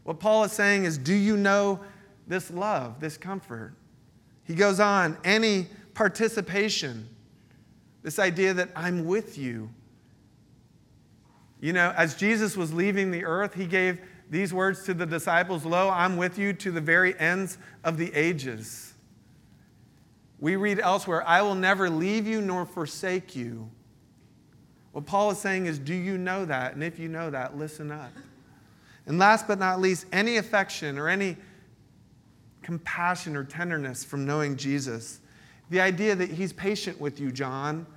What 0.04 0.20
Paul 0.20 0.44
is 0.44 0.52
saying 0.52 0.86
is, 0.86 0.98
do 0.98 1.14
you 1.14 1.38
know 1.38 1.80
this 2.28 2.52
love, 2.52 3.00
this 3.00 3.18
comfort? 3.18 3.74
He 4.44 4.56
goes 4.56 4.80
on, 4.80 5.18
any 5.24 5.68
participation, 5.94 7.08
this 8.02 8.18
idea 8.18 8.54
that 8.54 8.70
I'm 8.76 9.06
with 9.06 9.38
you. 9.38 9.70
You 11.62 11.74
know, 11.74 11.94
as 11.96 12.16
Jesus 12.16 12.56
was 12.56 12.74
leaving 12.74 13.12
the 13.12 13.26
earth, 13.26 13.54
he 13.54 13.66
gave 13.66 14.00
these 14.30 14.54
words 14.54 14.84
to 14.84 14.94
the 14.94 15.06
disciples 15.06 15.66
Lo, 15.66 15.90
I'm 15.90 16.16
with 16.18 16.38
you 16.38 16.54
to 16.54 16.72
the 16.72 16.82
very 16.82 17.20
ends 17.20 17.58
of 17.84 17.98
the 17.98 18.14
ages. 18.14 18.94
We 20.40 20.56
read 20.56 20.80
elsewhere, 20.80 21.28
I 21.28 21.42
will 21.42 21.56
never 21.56 21.90
leave 21.90 22.26
you 22.26 22.42
nor 22.42 22.66
forsake 22.66 23.36
you. 23.36 23.70
What 24.94 25.06
Paul 25.06 25.32
is 25.32 25.38
saying 25.38 25.66
is, 25.66 25.78
Do 25.78 25.94
you 25.94 26.18
know 26.18 26.46
that? 26.46 26.74
And 26.74 26.84
if 26.84 26.98
you 26.98 27.10
know 27.10 27.30
that, 27.30 27.58
listen 27.58 27.92
up. 27.92 28.12
And 29.10 29.18
last 29.18 29.48
but 29.48 29.58
not 29.58 29.82
least, 29.82 30.06
any 30.12 30.38
affection 30.38 31.00
or 31.00 31.10
any 31.10 31.36
compassion 32.62 33.36
or 33.36 33.44
tenderness 33.44 34.04
from 34.04 34.24
knowing 34.24 34.56
Jesus. 34.56 35.20
The 35.72 35.82
idea 35.82 36.14
that 36.14 36.30
he's 36.30 36.54
patient 36.54 37.02
with 37.02 37.20
you, 37.20 37.32
John. 37.32 37.88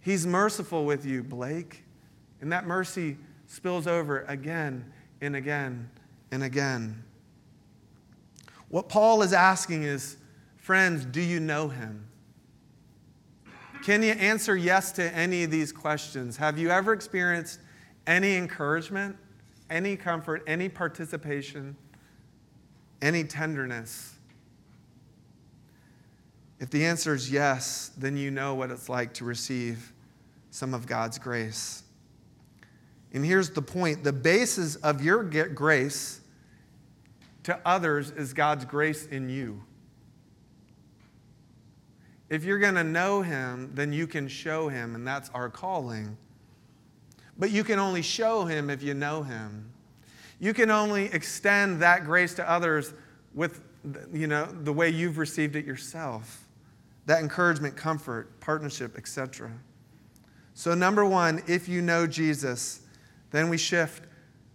He's 0.00 0.28
merciful 0.28 0.84
with 0.84 1.04
you, 1.04 1.24
Blake. 1.24 1.82
And 2.40 2.52
that 2.52 2.64
mercy 2.64 3.16
spills 3.48 3.88
over 3.88 4.20
again 4.28 4.92
and 5.20 5.34
again 5.34 5.90
and 6.30 6.44
again. 6.44 7.02
What 8.68 8.88
Paul 8.88 9.22
is 9.22 9.32
asking 9.32 9.82
is, 9.82 10.16
friends, 10.58 11.04
do 11.04 11.20
you 11.20 11.40
know 11.40 11.66
him? 11.66 12.06
Can 13.82 14.04
you 14.04 14.12
answer 14.12 14.56
yes 14.56 14.92
to 14.92 15.12
any 15.12 15.42
of 15.42 15.50
these 15.50 15.72
questions? 15.72 16.36
Have 16.36 16.56
you 16.56 16.70
ever 16.70 16.92
experienced 16.92 17.58
any 18.06 18.36
encouragement? 18.36 19.16
Any 19.70 19.96
comfort, 19.96 20.42
any 20.46 20.68
participation, 20.68 21.76
any 23.00 23.24
tenderness? 23.24 24.14
If 26.58 26.68
the 26.70 26.84
answer 26.84 27.14
is 27.14 27.30
yes, 27.30 27.90
then 27.96 28.16
you 28.16 28.30
know 28.30 28.54
what 28.54 28.70
it's 28.70 28.88
like 28.88 29.14
to 29.14 29.24
receive 29.24 29.92
some 30.50 30.74
of 30.74 30.86
God's 30.86 31.18
grace. 31.18 31.84
And 33.12 33.24
here's 33.24 33.50
the 33.50 33.62
point 33.62 34.04
the 34.04 34.12
basis 34.12 34.76
of 34.76 35.02
your 35.02 35.24
grace 35.24 36.20
to 37.44 37.58
others 37.64 38.10
is 38.10 38.34
God's 38.34 38.64
grace 38.64 39.06
in 39.06 39.28
you. 39.28 39.62
If 42.28 42.44
you're 42.44 42.58
going 42.58 42.76
to 42.76 42.84
know 42.84 43.22
Him, 43.22 43.72
then 43.74 43.92
you 43.92 44.06
can 44.06 44.28
show 44.28 44.68
Him, 44.68 44.94
and 44.94 45.06
that's 45.06 45.30
our 45.30 45.48
calling. 45.48 46.16
But 47.40 47.50
you 47.50 47.64
can 47.64 47.78
only 47.78 48.02
show 48.02 48.44
him 48.44 48.68
if 48.68 48.82
you 48.82 48.92
know 48.92 49.22
him. 49.22 49.72
You 50.38 50.52
can 50.52 50.70
only 50.70 51.06
extend 51.06 51.80
that 51.80 52.04
grace 52.04 52.34
to 52.34 52.48
others 52.48 52.92
with 53.34 53.62
you 54.12 54.26
know 54.26 54.44
the 54.44 54.72
way 54.72 54.90
you've 54.90 55.16
received 55.16 55.56
it 55.56 55.64
yourself. 55.64 56.46
That 57.06 57.20
encouragement, 57.20 57.76
comfort, 57.76 58.38
partnership, 58.40 58.96
etc. 58.98 59.50
So 60.52 60.74
number 60.74 61.04
1, 61.04 61.44
if 61.46 61.66
you 61.66 61.80
know 61.80 62.06
Jesus, 62.06 62.82
then 63.30 63.48
we 63.48 63.56
shift 63.56 64.04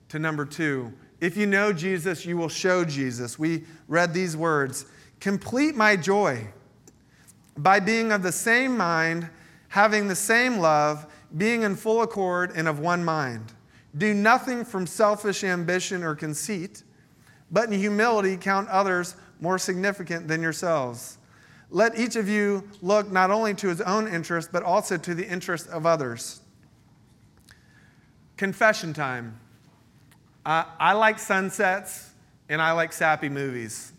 to 0.09 0.19
number 0.19 0.45
2. 0.45 0.93
If 1.19 1.35
you 1.35 1.47
know 1.47 1.73
Jesus, 1.73 2.23
you 2.23 2.37
will 2.37 2.49
show 2.49 2.85
Jesus. 2.85 3.39
We 3.39 3.63
read 3.87 4.13
these 4.13 4.37
words, 4.37 4.85
complete 5.19 5.75
my 5.75 5.95
joy 5.95 6.47
by 7.57 7.79
being 7.79 8.11
of 8.11 8.21
the 8.21 8.31
same 8.31 8.77
mind, 8.77 9.27
having 9.69 10.07
the 10.07 10.15
same 10.15 10.59
love, 10.59 11.07
being 11.37 11.63
in 11.63 11.75
full 11.75 12.01
accord 12.01 12.51
and 12.55 12.67
of 12.67 12.79
one 12.79 13.03
mind. 13.03 13.53
Do 13.97 14.13
nothing 14.13 14.65
from 14.65 14.87
selfish 14.87 15.43
ambition 15.43 16.03
or 16.03 16.15
conceit, 16.15 16.83
but 17.51 17.71
in 17.71 17.79
humility 17.79 18.37
count 18.37 18.67
others 18.69 19.15
more 19.39 19.57
significant 19.57 20.27
than 20.27 20.41
yourselves. 20.41 21.17
Let 21.69 21.97
each 21.97 22.15
of 22.15 22.29
you 22.29 22.69
look 22.81 23.11
not 23.11 23.31
only 23.31 23.53
to 23.55 23.67
his 23.67 23.81
own 23.81 24.07
interest, 24.07 24.49
but 24.51 24.63
also 24.63 24.97
to 24.97 25.15
the 25.15 25.27
interest 25.27 25.67
of 25.69 25.85
others. 25.85 26.41
Confession 28.37 28.93
time. 28.93 29.39
Uh, 30.45 30.65
I 30.79 30.93
like 30.93 31.17
sunsets 31.17 32.11
and 32.49 32.61
I 32.61 32.73
like 32.73 32.93
sappy 32.93 33.29
movies. 33.29 33.93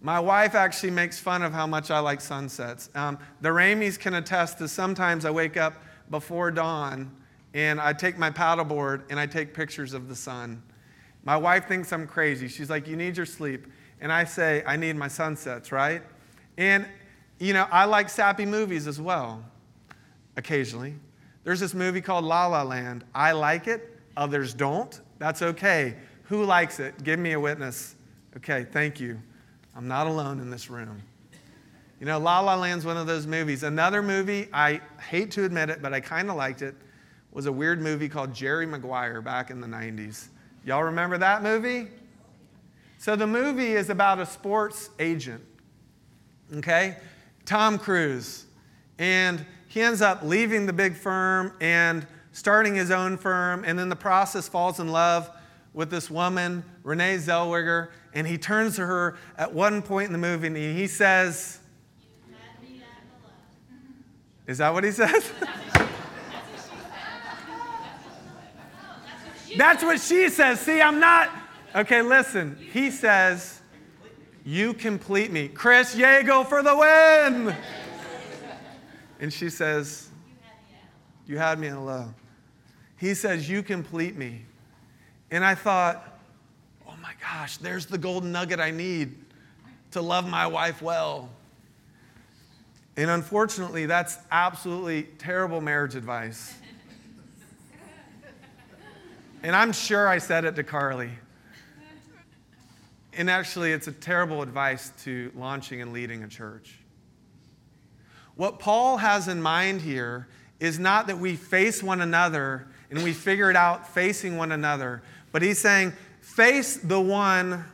My 0.00 0.20
wife 0.20 0.54
actually 0.54 0.90
makes 0.90 1.18
fun 1.18 1.42
of 1.42 1.52
how 1.52 1.66
much 1.66 1.90
I 1.90 1.98
like 1.98 2.20
sunsets. 2.20 2.88
Um, 2.94 3.18
the 3.40 3.48
Ramies 3.48 3.98
can 3.98 4.14
attest 4.14 4.58
to 4.58 4.68
sometimes 4.68 5.24
I 5.24 5.30
wake 5.30 5.56
up 5.56 5.74
before 6.10 6.50
dawn 6.50 7.10
and 7.54 7.80
I 7.80 7.92
take 7.92 8.18
my 8.18 8.30
paddleboard 8.30 9.02
and 9.10 9.18
I 9.18 9.26
take 9.26 9.54
pictures 9.54 9.94
of 9.94 10.08
the 10.08 10.14
sun. 10.14 10.62
My 11.24 11.36
wife 11.36 11.66
thinks 11.66 11.92
I'm 11.92 12.06
crazy. 12.06 12.48
She's 12.48 12.70
like, 12.70 12.86
You 12.86 12.96
need 12.96 13.16
your 13.16 13.26
sleep. 13.26 13.66
And 14.00 14.12
I 14.12 14.24
say, 14.24 14.62
I 14.64 14.76
need 14.76 14.94
my 14.94 15.08
sunsets, 15.08 15.72
right? 15.72 16.02
And, 16.56 16.86
you 17.40 17.52
know, 17.52 17.66
I 17.72 17.84
like 17.84 18.08
sappy 18.08 18.46
movies 18.46 18.86
as 18.86 19.00
well, 19.00 19.44
occasionally. 20.36 20.94
There's 21.42 21.58
this 21.58 21.74
movie 21.74 22.00
called 22.00 22.24
La 22.24 22.46
La 22.46 22.62
Land. 22.62 23.04
I 23.14 23.32
like 23.32 23.66
it, 23.66 23.98
others 24.16 24.54
don't. 24.54 25.00
That's 25.18 25.42
okay. 25.42 25.96
Who 26.24 26.44
likes 26.44 26.78
it? 26.78 27.02
Give 27.02 27.18
me 27.18 27.32
a 27.32 27.40
witness. 27.40 27.96
Okay, 28.36 28.66
thank 28.70 29.00
you. 29.00 29.20
I'm 29.74 29.88
not 29.88 30.06
alone 30.06 30.38
in 30.38 30.50
this 30.50 30.70
room. 30.70 31.02
You 32.00 32.06
know, 32.06 32.18
La 32.18 32.40
La 32.40 32.54
Land's 32.54 32.84
one 32.84 32.96
of 32.96 33.06
those 33.06 33.26
movies. 33.26 33.64
Another 33.64 34.02
movie, 34.02 34.48
I 34.52 34.80
hate 35.08 35.32
to 35.32 35.44
admit 35.44 35.68
it, 35.68 35.82
but 35.82 35.92
I 35.92 36.00
kind 36.00 36.30
of 36.30 36.36
liked 36.36 36.62
it, 36.62 36.76
was 37.32 37.46
a 37.46 37.52
weird 37.52 37.80
movie 37.80 38.08
called 38.08 38.32
Jerry 38.32 38.66
Maguire 38.66 39.20
back 39.20 39.50
in 39.50 39.60
the 39.60 39.66
90s. 39.66 40.28
Y'all 40.64 40.84
remember 40.84 41.18
that 41.18 41.42
movie? 41.42 41.88
So 42.98 43.16
the 43.16 43.26
movie 43.26 43.72
is 43.72 43.90
about 43.90 44.18
a 44.18 44.26
sports 44.26 44.90
agent, 44.98 45.44
okay? 46.56 46.96
Tom 47.44 47.78
Cruise. 47.78 48.46
And 48.98 49.44
he 49.68 49.80
ends 49.82 50.02
up 50.02 50.22
leaving 50.22 50.66
the 50.66 50.72
big 50.72 50.94
firm 50.94 51.52
and 51.60 52.06
starting 52.32 52.74
his 52.74 52.90
own 52.90 53.16
firm, 53.16 53.64
and 53.64 53.80
in 53.80 53.88
the 53.88 53.96
process 53.96 54.48
falls 54.48 54.78
in 54.78 54.88
love 54.88 55.30
with 55.74 55.90
this 55.90 56.10
woman, 56.10 56.64
Renee 56.82 57.16
Zellweger, 57.16 57.90
and 58.14 58.26
he 58.26 58.38
turns 58.38 58.76
to 58.76 58.86
her 58.86 59.16
at 59.36 59.52
one 59.52 59.82
point 59.82 60.06
in 60.06 60.12
the 60.12 60.18
movie 60.18 60.46
and 60.46 60.56
he 60.56 60.86
says, 60.86 61.60
Is 64.48 64.58
that 64.58 64.72
what 64.72 64.82
he 64.82 64.90
says? 64.90 65.30
That's 69.56 69.82
what 69.82 70.00
she 70.00 70.28
says. 70.30 70.58
See, 70.60 70.80
I'm 70.80 70.98
not. 70.98 71.30
Okay, 71.74 72.02
listen. 72.02 72.58
He 72.72 72.90
says, 72.90 73.60
You 74.44 74.72
complete 74.72 75.30
me. 75.30 75.48
Chris 75.48 75.94
Yago 75.94 76.46
for 76.46 76.62
the 76.62 76.76
win. 76.76 77.54
And 79.20 79.32
she 79.32 79.50
says, 79.50 80.08
You 81.26 81.38
had 81.38 81.58
me 81.58 81.68
in 81.68 81.84
low. 81.84 82.14
He 82.96 83.14
says, 83.14 83.48
You 83.48 83.62
complete 83.62 84.16
me. 84.16 84.46
And 85.30 85.44
I 85.44 85.54
thought, 85.54 86.20
oh 86.88 86.94
my 87.02 87.12
gosh, 87.20 87.58
there's 87.58 87.84
the 87.84 87.98
golden 87.98 88.32
nugget 88.32 88.60
I 88.60 88.70
need 88.70 89.14
to 89.90 90.00
love 90.00 90.26
my 90.26 90.46
wife 90.46 90.80
well. 90.80 91.28
And 92.98 93.12
unfortunately, 93.12 93.86
that's 93.86 94.18
absolutely 94.32 95.04
terrible 95.04 95.60
marriage 95.60 95.94
advice. 95.94 96.52
And 99.40 99.54
I'm 99.54 99.70
sure 99.70 100.08
I 100.08 100.18
said 100.18 100.44
it 100.44 100.56
to 100.56 100.64
Carly. 100.64 101.10
And 103.12 103.30
actually, 103.30 103.70
it's 103.70 103.86
a 103.86 103.92
terrible 103.92 104.42
advice 104.42 104.90
to 105.04 105.30
launching 105.36 105.80
and 105.80 105.92
leading 105.92 106.24
a 106.24 106.28
church. 106.28 106.76
What 108.34 108.58
Paul 108.58 108.96
has 108.96 109.28
in 109.28 109.40
mind 109.40 109.80
here 109.80 110.26
is 110.58 110.80
not 110.80 111.06
that 111.06 111.18
we 111.18 111.36
face 111.36 111.84
one 111.84 112.00
another 112.00 112.66
and 112.90 113.04
we 113.04 113.12
figure 113.12 113.48
it 113.48 113.54
out 113.54 113.86
facing 113.86 114.36
one 114.36 114.50
another, 114.50 115.04
but 115.30 115.40
he's 115.40 115.60
saying, 115.60 115.92
face 116.20 116.76
the 116.76 117.00
one 117.00 117.64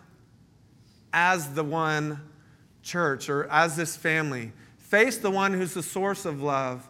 as 1.15 1.55
the 1.55 1.65
one 1.65 2.21
church 2.83 3.31
or 3.31 3.51
as 3.51 3.75
this 3.75 3.97
family. 3.97 4.53
Face 4.95 5.17
the 5.17 5.29
one 5.29 5.53
who's 5.53 5.75
the 5.75 5.83
source 5.83 6.25
of 6.25 6.41
love 6.41 6.89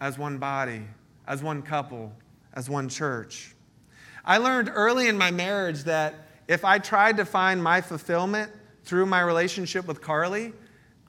as 0.00 0.16
one 0.16 0.38
body, 0.38 0.80
as 1.28 1.42
one 1.42 1.60
couple, 1.60 2.10
as 2.54 2.70
one 2.70 2.88
church. 2.88 3.54
I 4.24 4.38
learned 4.38 4.72
early 4.72 5.08
in 5.08 5.18
my 5.18 5.30
marriage 5.30 5.84
that 5.84 6.14
if 6.48 6.64
I 6.64 6.78
tried 6.78 7.18
to 7.18 7.26
find 7.26 7.62
my 7.62 7.82
fulfillment 7.82 8.50
through 8.84 9.04
my 9.04 9.20
relationship 9.20 9.86
with 9.86 10.00
Carly, 10.00 10.54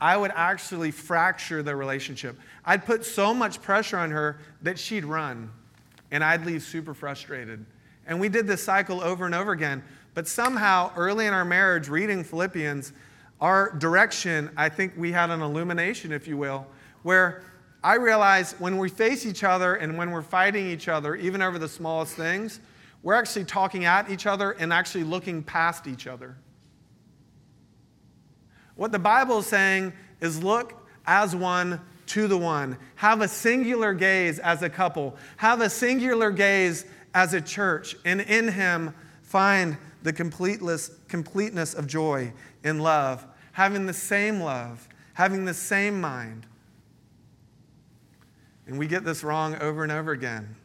I 0.01 0.17
would 0.17 0.31
actually 0.35 0.91
fracture 0.91 1.63
the 1.63 1.73
relationship. 1.73 2.37
I'd 2.65 2.85
put 2.85 3.05
so 3.05 3.33
much 3.33 3.61
pressure 3.61 3.97
on 3.97 4.11
her 4.11 4.39
that 4.61 4.77
she'd 4.77 5.05
run, 5.05 5.49
and 6.11 6.21
I'd 6.21 6.45
leave 6.45 6.63
super 6.63 6.93
frustrated. 6.93 7.65
And 8.05 8.19
we 8.19 8.27
did 8.27 8.45
this 8.45 8.61
cycle 8.61 8.99
over 8.99 9.25
and 9.25 9.33
over 9.33 9.53
again. 9.53 9.81
But 10.15 10.27
somehow, 10.27 10.91
early 10.97 11.27
in 11.27 11.33
our 11.33 11.45
marriage, 11.45 11.87
reading 11.87 12.25
Philippians, 12.25 12.91
our 13.41 13.71
direction, 13.77 14.49
I 14.55 14.69
think 14.69 14.93
we 14.95 15.11
had 15.11 15.29
an 15.29 15.41
illumination, 15.41 16.11
if 16.11 16.27
you 16.27 16.37
will, 16.37 16.65
where 17.03 17.43
I 17.83 17.95
realized 17.95 18.59
when 18.59 18.77
we 18.77 18.87
face 18.87 19.25
each 19.25 19.43
other 19.43 19.75
and 19.75 19.97
when 19.97 20.11
we're 20.11 20.21
fighting 20.21 20.67
each 20.67 20.87
other, 20.87 21.15
even 21.15 21.41
over 21.41 21.59
the 21.59 21.67
smallest 21.67 22.15
things, 22.15 22.61
we're 23.01 23.15
actually 23.15 23.43
talking 23.43 23.83
at 23.83 24.09
each 24.09 24.25
other 24.25 24.51
and 24.51 24.71
actually 24.71 25.03
looking 25.03 25.43
past 25.43 25.87
each 25.87 26.07
other. 26.07 26.37
What 28.75 28.93
the 28.93 28.99
Bible 28.99 29.39
is 29.39 29.47
saying 29.47 29.91
is 30.21 30.41
look 30.41 30.87
as 31.05 31.35
one 31.35 31.81
to 32.07 32.27
the 32.27 32.37
one. 32.37 32.77
Have 32.95 33.21
a 33.21 33.27
singular 33.27 33.93
gaze 33.93 34.39
as 34.39 34.63
a 34.63 34.69
couple. 34.69 35.17
Have 35.37 35.59
a 35.59 35.69
singular 35.69 36.31
gaze 36.31 36.85
as 37.13 37.33
a 37.33 37.41
church, 37.41 37.95
and 38.05 38.21
in 38.21 38.47
Him 38.47 38.93
find 39.21 39.77
the 40.01 40.13
completeness, 40.13 41.73
of 41.73 41.87
joy 41.87 42.33
in 42.63 42.79
love, 42.79 43.25
having 43.51 43.85
the 43.85 43.93
same 43.93 44.39
love, 44.39 44.87
having 45.13 45.45
the 45.45 45.53
same 45.53 45.99
mind. 45.99 46.45
And 48.65 48.79
we 48.79 48.87
get 48.87 49.03
this 49.03 49.23
wrong 49.23 49.55
over 49.61 49.83
and 49.83 49.91
over 49.91 50.11
again. 50.11 50.55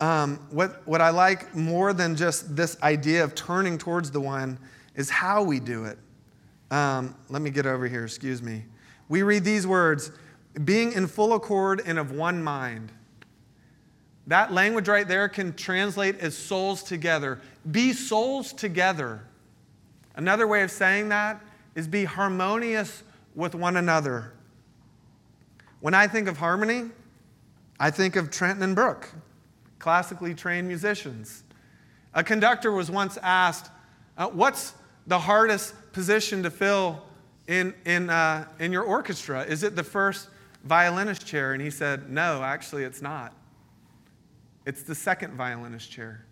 Um, 0.00 0.38
what, 0.50 0.86
what 0.86 1.00
I 1.00 1.10
like 1.10 1.54
more 1.56 1.92
than 1.92 2.14
just 2.14 2.54
this 2.54 2.80
idea 2.82 3.24
of 3.24 3.34
turning 3.34 3.78
towards 3.78 4.12
the 4.12 4.20
one 4.20 4.58
is 4.94 5.10
how 5.10 5.42
we 5.42 5.58
do 5.58 5.84
it. 5.84 5.98
Um, 6.70 7.16
let 7.28 7.42
me 7.42 7.50
get 7.50 7.66
over 7.66 7.88
here, 7.88 8.04
excuse 8.04 8.42
me. 8.42 8.64
We 9.08 9.22
read 9.22 9.42
these 9.42 9.66
words 9.66 10.12
being 10.64 10.92
in 10.92 11.06
full 11.06 11.32
accord 11.32 11.82
and 11.84 11.98
of 11.98 12.12
one 12.12 12.42
mind. 12.42 12.92
That 14.28 14.52
language 14.52 14.88
right 14.88 15.08
there 15.08 15.28
can 15.28 15.54
translate 15.54 16.18
as 16.20 16.36
souls 16.36 16.82
together. 16.82 17.40
Be 17.70 17.92
souls 17.92 18.52
together. 18.52 19.22
Another 20.18 20.48
way 20.48 20.62
of 20.62 20.70
saying 20.72 21.10
that 21.10 21.40
is 21.76 21.86
be 21.86 22.04
harmonious 22.04 23.04
with 23.36 23.54
one 23.54 23.76
another. 23.76 24.32
When 25.78 25.94
I 25.94 26.08
think 26.08 26.26
of 26.26 26.36
harmony, 26.36 26.90
I 27.78 27.92
think 27.92 28.16
of 28.16 28.28
Trenton 28.28 28.64
and 28.64 28.74
Brooke, 28.74 29.08
classically 29.78 30.34
trained 30.34 30.66
musicians. 30.66 31.44
A 32.14 32.24
conductor 32.24 32.72
was 32.72 32.90
once 32.90 33.16
asked, 33.22 33.70
uh, 34.16 34.26
What's 34.26 34.74
the 35.06 35.20
hardest 35.20 35.92
position 35.92 36.42
to 36.42 36.50
fill 36.50 37.00
in, 37.46 37.72
in, 37.84 38.10
uh, 38.10 38.48
in 38.58 38.72
your 38.72 38.82
orchestra? 38.82 39.44
Is 39.44 39.62
it 39.62 39.76
the 39.76 39.84
first 39.84 40.30
violinist 40.64 41.24
chair? 41.24 41.52
And 41.52 41.62
he 41.62 41.70
said, 41.70 42.10
No, 42.10 42.42
actually, 42.42 42.82
it's 42.82 43.00
not. 43.00 43.32
It's 44.66 44.82
the 44.82 44.96
second 44.96 45.34
violinist 45.34 45.92
chair 45.92 46.24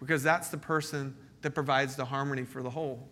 because 0.00 0.22
that's 0.22 0.48
the 0.48 0.58
person 0.58 1.16
that 1.44 1.54
provides 1.54 1.94
the 1.94 2.04
harmony 2.04 2.42
for 2.42 2.62
the 2.62 2.70
whole. 2.70 3.08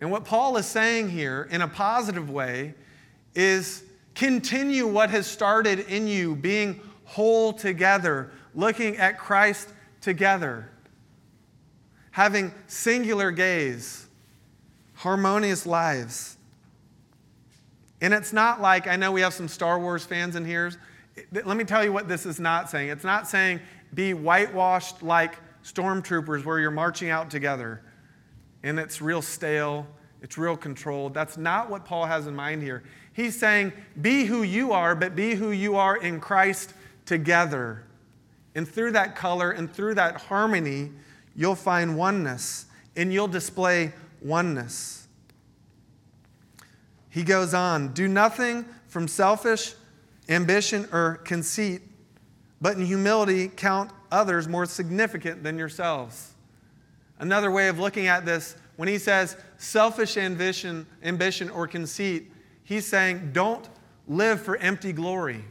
And 0.00 0.10
what 0.10 0.24
Paul 0.24 0.56
is 0.56 0.66
saying 0.66 1.10
here 1.10 1.48
in 1.50 1.62
a 1.62 1.68
positive 1.68 2.30
way 2.30 2.74
is 3.34 3.82
continue 4.14 4.86
what 4.86 5.10
has 5.10 5.26
started 5.26 5.80
in 5.80 6.06
you, 6.06 6.36
being 6.36 6.80
whole 7.04 7.52
together, 7.52 8.30
looking 8.54 8.96
at 8.96 9.18
Christ 9.18 9.68
together, 10.00 10.68
having 12.10 12.52
singular 12.66 13.30
gaze, 13.30 14.06
harmonious 14.94 15.66
lives. 15.66 16.36
And 18.00 18.14
it's 18.14 18.32
not 18.32 18.60
like, 18.60 18.86
I 18.86 18.96
know 18.96 19.12
we 19.12 19.20
have 19.20 19.34
some 19.34 19.48
Star 19.48 19.78
Wars 19.78 20.04
fans 20.04 20.34
in 20.34 20.44
here. 20.44 20.72
Let 21.32 21.56
me 21.56 21.64
tell 21.64 21.84
you 21.84 21.92
what 21.92 22.08
this 22.08 22.26
is 22.26 22.40
not 22.40 22.70
saying. 22.70 22.88
It's 22.88 23.04
not 23.04 23.28
saying 23.28 23.60
be 23.92 24.14
whitewashed 24.14 25.02
like 25.02 25.36
stormtroopers 25.64 26.44
where 26.44 26.58
you're 26.58 26.70
marching 26.70 27.10
out 27.10 27.30
together 27.30 27.82
and 28.62 28.78
it's 28.78 29.00
real 29.00 29.22
stale, 29.22 29.86
it's 30.22 30.36
real 30.36 30.56
controlled. 30.56 31.14
That's 31.14 31.36
not 31.36 31.70
what 31.70 31.84
Paul 31.84 32.06
has 32.06 32.26
in 32.26 32.34
mind 32.34 32.62
here. 32.62 32.82
He's 33.12 33.38
saying 33.38 33.72
be 34.00 34.24
who 34.24 34.42
you 34.42 34.72
are, 34.72 34.94
but 34.94 35.16
be 35.16 35.34
who 35.34 35.50
you 35.50 35.76
are 35.76 35.96
in 35.96 36.20
Christ 36.20 36.74
together. 37.06 37.84
And 38.54 38.68
through 38.68 38.92
that 38.92 39.16
color 39.16 39.50
and 39.50 39.72
through 39.72 39.94
that 39.94 40.20
harmony, 40.22 40.90
you'll 41.34 41.54
find 41.54 41.96
oneness 41.96 42.66
and 42.96 43.12
you'll 43.12 43.28
display 43.28 43.92
oneness. 44.20 45.08
He 47.08 47.22
goes 47.22 47.54
on 47.54 47.92
do 47.92 48.08
nothing 48.08 48.64
from 48.88 49.08
selfish 49.08 49.74
ambition, 50.30 50.88
or 50.92 51.20
conceit, 51.24 51.82
but 52.60 52.76
in 52.76 52.86
humility 52.86 53.48
count 53.48 53.90
others 54.10 54.48
more 54.48 54.66
significant 54.66 55.42
than 55.42 55.58
yourselves. 55.58 56.34
Another 57.18 57.50
way 57.50 57.68
of 57.68 57.78
looking 57.78 58.06
at 58.06 58.24
this, 58.24 58.56
when 58.76 58.88
he 58.88 58.98
says 58.98 59.36
selfish 59.58 60.16
ambition, 60.16 60.86
ambition 61.02 61.50
or 61.50 61.66
conceit, 61.66 62.30
he's 62.64 62.86
saying 62.86 63.30
don't 63.32 63.68
live 64.08 64.40
for 64.40 64.56
empty 64.56 64.92
glory. 64.92 65.44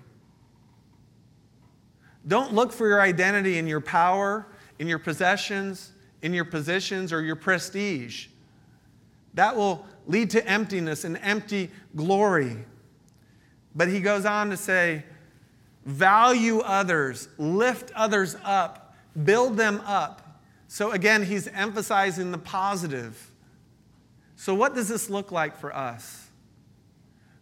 Don't 2.27 2.53
look 2.53 2.71
for 2.71 2.87
your 2.87 3.01
identity 3.01 3.57
in 3.57 3.67
your 3.67 3.81
power, 3.81 4.45
in 4.77 4.87
your 4.87 4.99
possessions, 4.99 5.91
in 6.21 6.33
your 6.33 6.45
positions, 6.45 7.13
or 7.13 7.21
your 7.21 7.35
prestige. 7.35 8.27
That 9.35 9.55
will 9.55 9.85
lead 10.07 10.29
to 10.31 10.45
emptiness 10.47 11.03
and 11.03 11.17
empty 11.21 11.69
glory. 11.95 12.57
But 13.75 13.87
he 13.87 13.99
goes 13.99 14.25
on 14.25 14.49
to 14.49 14.57
say, 14.57 15.03
value 15.85 16.59
others, 16.59 17.29
lift 17.37 17.91
others 17.95 18.35
up, 18.43 18.95
build 19.23 19.57
them 19.57 19.81
up. 19.85 20.41
So 20.67 20.91
again, 20.91 21.23
he's 21.23 21.47
emphasizing 21.47 22.31
the 22.31 22.37
positive. 22.37 23.31
So, 24.35 24.53
what 24.55 24.73
does 24.73 24.87
this 24.87 25.09
look 25.09 25.31
like 25.31 25.57
for 25.57 25.75
us? 25.75 26.29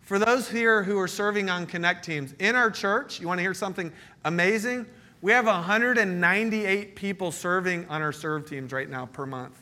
For 0.02 0.17
those 0.17 0.50
here 0.50 0.84
who 0.84 0.97
are 0.97 1.08
serving 1.08 1.50
on 1.50 1.65
Connect 1.65 2.04
teams, 2.04 2.34
in 2.39 2.56
our 2.56 2.71
church, 2.71 3.19
you 3.19 3.28
want 3.28 3.39
to 3.39 3.41
hear 3.41 3.54
something 3.54 3.91
amazing? 4.23 4.86
We 5.21 5.32
have 5.34 5.45
198 5.45 6.95
people 6.95 7.32
serving 7.32 7.88
on 7.89 8.02
our 8.02 8.13
serve 8.13 8.50
teams 8.50 8.71
right 8.71 8.89
now 8.89 9.08
per 9.08 9.26
month. 9.26 9.60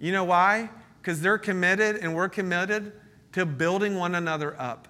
You 0.00 0.10
know 0.12 0.24
why? 0.24 0.70
Because 1.00 1.20
they're 1.20 1.38
committed 1.38 1.98
and 1.98 2.14
we're 2.14 2.28
committed 2.28 2.92
to 3.32 3.46
building 3.46 3.96
one 3.96 4.16
another 4.16 4.60
up. 4.60 4.88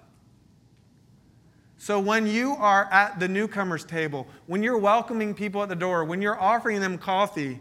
So 1.77 1.99
when 1.99 2.25
you 2.25 2.53
are 2.53 2.85
at 2.91 3.19
the 3.19 3.27
newcomers 3.27 3.83
table, 3.83 4.27
when 4.47 4.63
you're 4.63 4.77
welcoming 4.77 5.33
people 5.33 5.61
at 5.61 5.69
the 5.69 5.75
door, 5.75 6.05
when 6.05 6.21
you're 6.21 6.39
offering 6.39 6.79
them 6.79 6.97
coffee, 6.97 7.59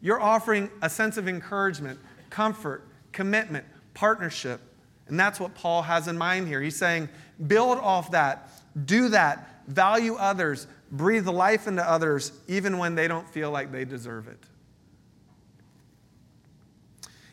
you're 0.00 0.20
offering 0.20 0.70
a 0.82 0.90
sense 0.90 1.16
of 1.16 1.28
encouragement, 1.28 1.98
comfort, 2.30 2.86
commitment, 3.12 3.64
partnership. 3.94 4.60
And 5.08 5.18
that's 5.18 5.40
what 5.40 5.54
Paul 5.54 5.82
has 5.82 6.08
in 6.08 6.18
mind 6.18 6.46
here. 6.46 6.60
He's 6.60 6.76
saying, 6.76 7.08
build 7.46 7.78
off 7.78 8.10
that, 8.10 8.50
do 8.84 9.08
that, 9.08 9.48
value 9.66 10.14
others, 10.14 10.66
breathe 10.90 11.26
life 11.26 11.66
into 11.66 11.82
others, 11.88 12.32
even 12.48 12.78
when 12.78 12.94
they 12.94 13.08
don't 13.08 13.28
feel 13.28 13.50
like 13.50 13.72
they 13.72 13.84
deserve 13.84 14.28
it. 14.28 14.38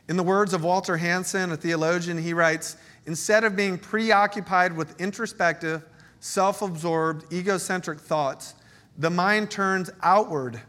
In 0.07 0.17
the 0.17 0.23
words 0.23 0.53
of 0.53 0.63
Walter 0.63 0.97
Hansen, 0.97 1.51
a 1.51 1.57
theologian, 1.57 2.17
he 2.17 2.33
writes 2.33 2.77
Instead 3.05 3.43
of 3.43 3.55
being 3.55 3.77
preoccupied 3.77 4.75
with 4.75 4.99
introspective, 5.01 5.83
self 6.21 6.61
absorbed, 6.61 7.33
egocentric 7.33 7.99
thoughts, 7.99 8.53
the 8.97 9.09
mind 9.09 9.51
turns 9.51 9.89
outward 10.01 10.61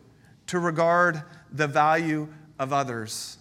to 0.48 0.58
regard 0.58 1.22
the 1.52 1.68
value 1.68 2.26
of 2.58 2.72
others. 2.72 3.38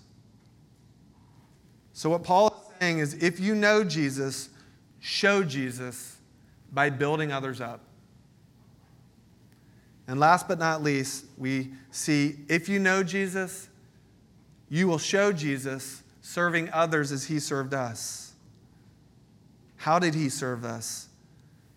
So, 1.93 2.09
what 2.09 2.23
Paul 2.23 2.47
is 2.47 2.79
saying 2.79 2.99
is 2.99 3.13
if 3.15 3.39
you 3.39 3.55
know 3.55 3.83
Jesus, 3.83 4.49
show 4.99 5.43
Jesus 5.43 6.17
by 6.71 6.89
building 6.89 7.31
others 7.31 7.59
up. 7.59 7.81
And 10.07 10.19
last 10.19 10.47
but 10.47 10.59
not 10.59 10.83
least, 10.83 11.25
we 11.37 11.71
see 11.91 12.35
if 12.49 12.67
you 12.67 12.79
know 12.79 13.03
Jesus, 13.03 13.69
you 14.69 14.87
will 14.87 14.97
show 14.97 15.31
Jesus 15.31 16.03
serving 16.21 16.69
others 16.71 17.11
as 17.11 17.25
he 17.25 17.39
served 17.39 17.73
us. 17.73 18.33
How 19.77 19.97
did 19.97 20.13
he 20.13 20.27
serve 20.27 20.65
us? 20.65 21.07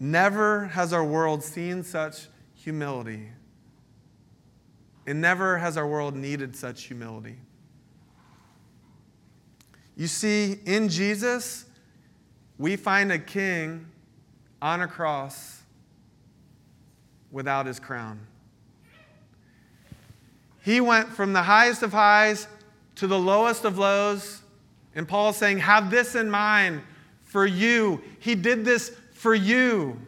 Never 0.00 0.64
has 0.68 0.92
our 0.92 1.04
world 1.04 1.44
seen 1.44 1.84
such 1.84 2.28
humility. 2.54 3.28
And 5.06 5.20
never 5.20 5.58
has 5.58 5.76
our 5.76 5.86
world 5.86 6.16
needed 6.16 6.56
such 6.56 6.84
humility. 6.84 7.36
You 9.96 10.06
see, 10.06 10.58
in 10.64 10.88
Jesus, 10.88 11.66
we 12.58 12.76
find 12.76 13.12
a 13.12 13.18
king 13.18 13.86
on 14.62 14.80
a 14.80 14.88
cross 14.88 15.62
without 17.30 17.66
his 17.66 17.78
crown. 17.78 18.26
He 20.62 20.80
went 20.80 21.08
from 21.08 21.32
the 21.32 21.42
highest 21.42 21.82
of 21.82 21.92
highs 21.92 22.48
to 22.96 23.06
the 23.06 23.18
lowest 23.18 23.64
of 23.64 23.78
lows 23.78 24.40
and 24.94 25.06
Paul's 25.06 25.36
saying, 25.36 25.58
Have 25.58 25.90
this 25.90 26.14
in 26.14 26.30
mind 26.30 26.82
for 27.22 27.46
you. 27.46 28.02
He 28.18 28.34
did 28.34 28.64
this 28.64 28.96
for 29.20 29.34
you. 29.34 30.00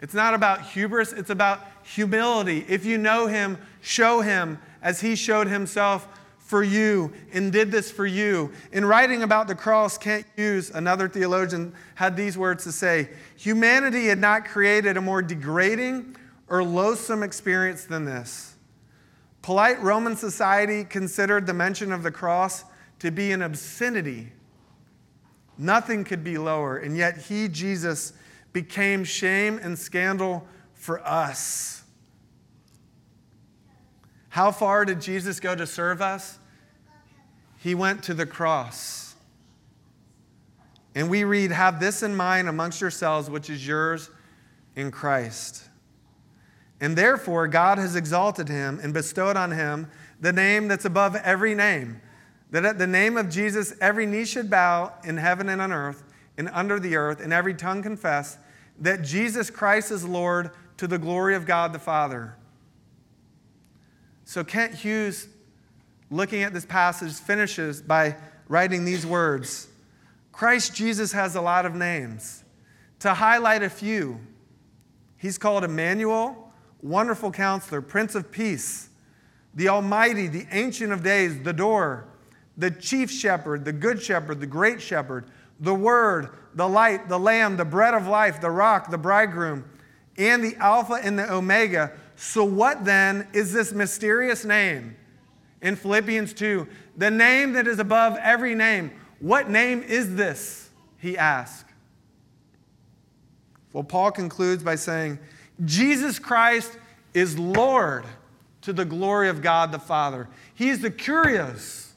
It's 0.00 0.14
not 0.14 0.32
about 0.32 0.62
hubris, 0.62 1.12
it's 1.12 1.28
about 1.28 1.60
humility. 1.82 2.64
If 2.66 2.86
you 2.86 2.96
know 2.96 3.26
him, 3.26 3.58
show 3.82 4.22
him 4.22 4.58
as 4.80 5.02
he 5.02 5.14
showed 5.14 5.48
himself 5.48 6.08
for 6.38 6.62
you 6.62 7.12
and 7.30 7.52
did 7.52 7.70
this 7.70 7.90
for 7.90 8.06
you. 8.06 8.50
In 8.72 8.86
writing 8.86 9.22
about 9.22 9.48
the 9.48 9.54
cross, 9.54 9.98
Kent 9.98 10.24
Hughes, 10.34 10.70
another 10.70 11.10
theologian, 11.10 11.74
had 11.96 12.16
these 12.16 12.38
words 12.38 12.64
to 12.64 12.72
say 12.72 13.10
Humanity 13.36 14.06
had 14.06 14.18
not 14.18 14.46
created 14.46 14.96
a 14.96 15.02
more 15.02 15.20
degrading 15.20 16.16
or 16.48 16.64
loathsome 16.64 17.22
experience 17.22 17.84
than 17.84 18.06
this. 18.06 18.54
Polite 19.42 19.78
Roman 19.82 20.16
society 20.16 20.84
considered 20.84 21.46
the 21.46 21.52
mention 21.52 21.92
of 21.92 22.02
the 22.02 22.10
cross 22.10 22.64
to 23.00 23.10
be 23.10 23.30
an 23.30 23.42
obscenity. 23.42 24.32
Nothing 25.58 26.04
could 26.04 26.22
be 26.22 26.38
lower. 26.38 26.76
And 26.78 26.96
yet, 26.96 27.18
he, 27.18 27.48
Jesus, 27.48 28.12
became 28.52 29.02
shame 29.02 29.58
and 29.60 29.76
scandal 29.76 30.46
for 30.74 31.04
us. 31.06 31.82
How 34.28 34.52
far 34.52 34.84
did 34.84 35.00
Jesus 35.00 35.40
go 35.40 35.56
to 35.56 35.66
serve 35.66 36.00
us? 36.00 36.38
He 37.58 37.74
went 37.74 38.04
to 38.04 38.14
the 38.14 38.26
cross. 38.26 39.16
And 40.94 41.10
we 41.10 41.24
read, 41.24 41.50
Have 41.50 41.80
this 41.80 42.04
in 42.04 42.14
mind 42.14 42.48
amongst 42.48 42.80
yourselves, 42.80 43.28
which 43.28 43.50
is 43.50 43.66
yours 43.66 44.10
in 44.76 44.92
Christ. 44.92 45.64
And 46.80 46.96
therefore, 46.96 47.48
God 47.48 47.78
has 47.78 47.96
exalted 47.96 48.48
him 48.48 48.78
and 48.80 48.94
bestowed 48.94 49.36
on 49.36 49.50
him 49.50 49.90
the 50.20 50.32
name 50.32 50.68
that's 50.68 50.84
above 50.84 51.16
every 51.16 51.56
name 51.56 52.00
that 52.50 52.64
at 52.64 52.78
the 52.78 52.86
name 52.86 53.16
of 53.16 53.28
Jesus, 53.28 53.74
every 53.80 54.06
knee 54.06 54.24
should 54.24 54.48
bow 54.48 54.92
in 55.04 55.16
heaven 55.16 55.48
and 55.48 55.60
on 55.60 55.72
earth 55.72 56.04
and 56.36 56.48
under 56.52 56.78
the 56.78 56.96
earth, 56.96 57.20
and 57.20 57.32
every 57.32 57.52
tongue 57.52 57.82
confess 57.82 58.38
that 58.80 59.02
Jesus 59.02 59.50
Christ 59.50 59.90
is 59.90 60.04
Lord 60.04 60.50
to 60.76 60.86
the 60.86 60.98
glory 60.98 61.34
of 61.34 61.44
God 61.44 61.72
the 61.72 61.78
Father. 61.78 62.36
So, 64.24 64.44
Kent 64.44 64.74
Hughes, 64.74 65.28
looking 66.10 66.42
at 66.42 66.54
this 66.54 66.64
passage, 66.64 67.14
finishes 67.14 67.82
by 67.82 68.16
writing 68.46 68.84
these 68.84 69.04
words 69.04 69.68
Christ 70.32 70.74
Jesus 70.74 71.12
has 71.12 71.34
a 71.34 71.40
lot 71.40 71.66
of 71.66 71.74
names. 71.74 72.44
To 73.00 73.14
highlight 73.14 73.62
a 73.62 73.70
few, 73.70 74.20
he's 75.16 75.38
called 75.38 75.64
Emmanuel, 75.64 76.52
Wonderful 76.82 77.32
Counselor, 77.32 77.80
Prince 77.80 78.14
of 78.14 78.30
Peace, 78.30 78.88
the 79.54 79.68
Almighty, 79.68 80.28
the 80.28 80.46
Ancient 80.52 80.92
of 80.92 81.02
Days, 81.02 81.42
the 81.42 81.52
Door 81.52 82.06
the 82.58 82.72
chief 82.72 83.10
shepherd, 83.10 83.64
the 83.64 83.72
good 83.72 84.02
shepherd, 84.02 84.40
the 84.40 84.46
great 84.46 84.82
shepherd, 84.82 85.26
the 85.60 85.74
word, 85.74 86.30
the 86.54 86.68
light, 86.68 87.08
the 87.08 87.18
lamb, 87.18 87.56
the 87.56 87.64
bread 87.64 87.94
of 87.94 88.06
life, 88.08 88.40
the 88.40 88.50
rock, 88.50 88.90
the 88.90 88.98
bridegroom, 88.98 89.64
and 90.18 90.42
the 90.42 90.56
Alpha 90.56 90.94
and 90.94 91.16
the 91.16 91.32
Omega. 91.32 91.92
So, 92.16 92.44
what 92.44 92.84
then 92.84 93.28
is 93.32 93.52
this 93.52 93.72
mysterious 93.72 94.44
name 94.44 94.96
in 95.62 95.76
Philippians 95.76 96.32
2? 96.34 96.66
The 96.96 97.10
name 97.10 97.52
that 97.52 97.68
is 97.68 97.78
above 97.78 98.16
every 98.16 98.56
name. 98.56 98.90
What 99.20 99.48
name 99.48 99.82
is 99.84 100.16
this? 100.16 100.70
He 100.98 101.16
asked. 101.16 101.66
Well, 103.72 103.84
Paul 103.84 104.10
concludes 104.10 104.64
by 104.64 104.74
saying, 104.74 105.20
Jesus 105.64 106.18
Christ 106.18 106.76
is 107.14 107.38
Lord 107.38 108.04
to 108.62 108.72
the 108.72 108.84
glory 108.84 109.28
of 109.28 109.42
God 109.42 109.70
the 109.70 109.78
Father. 109.78 110.28
He 110.54 110.70
is 110.70 110.80
the 110.80 110.90
Kyrios 110.90 111.87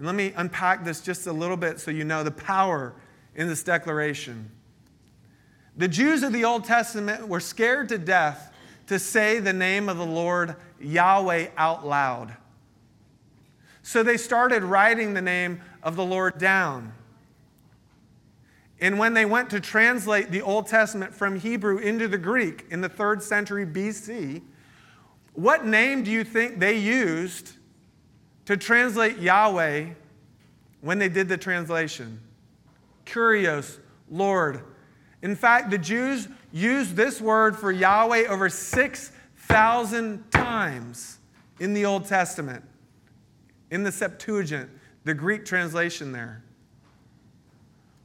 and 0.00 0.06
let 0.06 0.14
me 0.14 0.32
unpack 0.34 0.82
this 0.82 1.02
just 1.02 1.26
a 1.26 1.32
little 1.32 1.58
bit 1.58 1.78
so 1.78 1.90
you 1.90 2.04
know 2.04 2.24
the 2.24 2.30
power 2.30 2.94
in 3.34 3.48
this 3.48 3.62
declaration. 3.62 4.50
The 5.76 5.88
Jews 5.88 6.22
of 6.22 6.32
the 6.32 6.42
Old 6.42 6.64
Testament 6.64 7.28
were 7.28 7.38
scared 7.38 7.90
to 7.90 7.98
death 7.98 8.50
to 8.86 8.98
say 8.98 9.40
the 9.40 9.52
name 9.52 9.90
of 9.90 9.98
the 9.98 10.06
Lord 10.06 10.56
Yahweh 10.80 11.48
out 11.54 11.86
loud. 11.86 12.34
So 13.82 14.02
they 14.02 14.16
started 14.16 14.62
writing 14.62 15.12
the 15.12 15.20
name 15.20 15.60
of 15.82 15.96
the 15.96 16.04
Lord 16.06 16.38
down. 16.38 16.94
And 18.80 18.98
when 18.98 19.12
they 19.12 19.26
went 19.26 19.50
to 19.50 19.60
translate 19.60 20.30
the 20.30 20.40
Old 20.40 20.66
Testament 20.66 21.14
from 21.14 21.38
Hebrew 21.38 21.76
into 21.76 22.08
the 22.08 22.16
Greek 22.16 22.64
in 22.70 22.80
the 22.80 22.88
third 22.88 23.22
century 23.22 23.66
BC, 23.66 24.40
what 25.34 25.66
name 25.66 26.02
do 26.04 26.10
you 26.10 26.24
think 26.24 26.58
they 26.58 26.78
used 26.78 27.52
to 28.50 28.56
translate 28.56 29.18
Yahweh 29.18 29.86
when 30.80 30.98
they 30.98 31.08
did 31.08 31.28
the 31.28 31.36
translation? 31.36 32.20
Kyrios, 33.06 33.78
Lord. 34.10 34.64
In 35.22 35.36
fact, 35.36 35.70
the 35.70 35.78
Jews 35.78 36.26
used 36.50 36.96
this 36.96 37.20
word 37.20 37.56
for 37.56 37.70
Yahweh 37.70 38.26
over 38.26 38.48
6,000 38.48 40.30
times 40.32 41.18
in 41.60 41.74
the 41.74 41.84
Old 41.84 42.06
Testament, 42.06 42.64
in 43.70 43.84
the 43.84 43.92
Septuagint, 43.92 44.68
the 45.04 45.14
Greek 45.14 45.44
translation 45.44 46.10
there. 46.10 46.42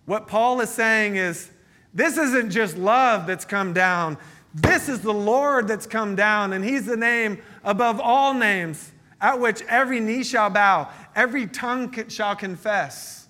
What 0.06 0.28
Paul 0.28 0.62
is 0.62 0.70
saying 0.70 1.16
is 1.16 1.50
this 1.92 2.20
isn't 2.20 2.52
just 2.52 2.78
love 2.78 3.26
that's 3.26 3.46
come 3.46 3.74
down. 3.74 4.16
This 4.54 4.90
is 4.90 5.02
the 5.02 5.12
Lord 5.12 5.68
that's 5.68 5.88
come 5.88 6.16
down, 6.16 6.54
and 6.54 6.64
He's 6.64 6.86
the 6.86 6.98
name 6.98 7.42
above 7.64 8.00
all 8.00 8.36
names, 8.36 8.92
at 9.26 9.40
which 9.40 9.64
every 9.64 10.00
knee 10.00 10.24
shall 10.24 10.52
bow, 10.52 10.88
every 11.16 11.48
tongue 11.48 11.92
shall 12.10 12.36
confess. 12.36 13.28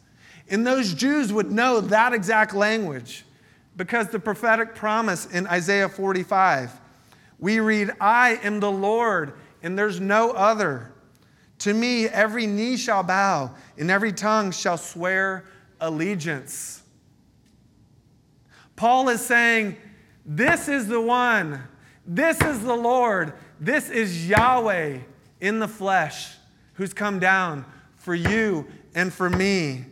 And 0.49 0.67
those 0.67 0.93
Jews 0.93 1.31
would 1.31 1.53
know 1.53 1.79
that 1.79 2.11
exact 2.11 2.53
language 2.53 3.23
because 3.77 4.09
the 4.09 4.19
prophetic 4.19 4.75
promise 4.75 5.25
in 5.27 5.47
Isaiah 5.47 5.87
45, 5.87 6.81
we 7.39 7.61
read, 7.61 7.91
I 8.01 8.41
am 8.43 8.59
the 8.59 8.69
Lord, 8.69 9.35
and 9.63 9.79
there's 9.79 10.01
no 10.01 10.31
other. 10.31 10.91
To 11.59 11.73
me, 11.73 12.07
every 12.07 12.45
knee 12.45 12.75
shall 12.75 13.01
bow, 13.01 13.51
and 13.77 13.89
every 13.89 14.11
tongue 14.11 14.51
shall 14.51 14.77
swear 14.77 15.45
allegiance. 15.79 16.83
Paul 18.75 19.07
is 19.07 19.25
saying, 19.25 19.77
This 20.25 20.67
is 20.67 20.87
the 20.87 20.99
one, 20.99 21.63
this 22.05 22.41
is 22.41 22.63
the 22.63 22.75
Lord, 22.75 23.31
this 23.61 23.89
is 23.89 24.27
Yahweh 24.27 24.99
in 25.45 25.59
the 25.59 25.67
flesh 25.67 26.35
who's 26.73 26.91
come 26.91 27.19
down 27.19 27.63
for 27.97 28.15
you 28.15 28.65
and 28.95 29.13
for 29.13 29.29
me. 29.29 29.85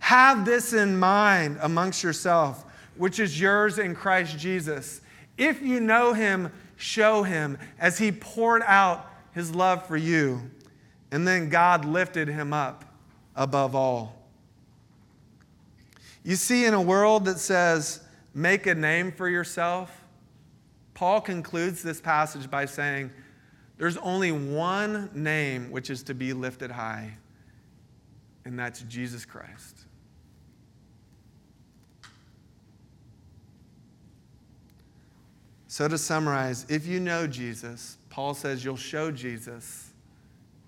Have 0.00 0.44
this 0.44 0.74
in 0.74 0.98
mind 0.98 1.58
amongst 1.62 2.02
yourself, 2.02 2.66
which 2.96 3.18
is 3.18 3.40
yours 3.40 3.78
in 3.78 3.94
Christ 3.94 4.38
Jesus. 4.38 5.00
If 5.38 5.62
you 5.62 5.80
know 5.80 6.12
him, 6.12 6.52
show 6.76 7.22
him 7.22 7.58
as 7.78 7.96
he 7.96 8.12
poured 8.12 8.62
out 8.66 9.10
his 9.32 9.54
love 9.54 9.86
for 9.86 9.96
you. 9.96 10.42
And 11.10 11.26
then 11.26 11.48
God 11.48 11.86
lifted 11.86 12.28
him 12.28 12.52
up 12.52 12.84
above 13.34 13.74
all. 13.74 14.16
You 16.22 16.36
see, 16.36 16.66
in 16.66 16.74
a 16.74 16.82
world 16.82 17.24
that 17.24 17.38
says, 17.38 18.00
make 18.34 18.66
a 18.66 18.74
name 18.74 19.12
for 19.12 19.30
yourself, 19.30 20.04
Paul 20.92 21.22
concludes 21.22 21.82
this 21.82 22.02
passage 22.02 22.50
by 22.50 22.66
saying, 22.66 23.10
there's 23.78 23.96
only 23.98 24.32
one 24.32 25.08
name 25.14 25.70
which 25.70 25.88
is 25.88 26.02
to 26.04 26.14
be 26.14 26.32
lifted 26.32 26.70
high, 26.70 27.12
and 28.44 28.58
that's 28.58 28.80
Jesus 28.82 29.24
Christ. 29.24 29.84
So, 35.68 35.86
to 35.86 35.96
summarize, 35.96 36.66
if 36.68 36.86
you 36.86 36.98
know 36.98 37.28
Jesus, 37.28 37.98
Paul 38.10 38.34
says 38.34 38.64
you'll 38.64 38.76
show 38.76 39.12
Jesus, 39.12 39.90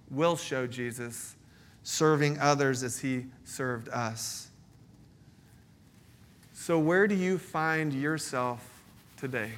will 0.08 0.36
show 0.36 0.68
Jesus, 0.68 1.34
serving 1.82 2.38
others 2.38 2.84
as 2.84 3.00
he 3.00 3.26
served 3.44 3.88
us. 3.88 4.50
So, 6.52 6.78
where 6.78 7.08
do 7.08 7.16
you 7.16 7.38
find 7.38 7.92
yourself 7.92 8.82
today? 9.16 9.50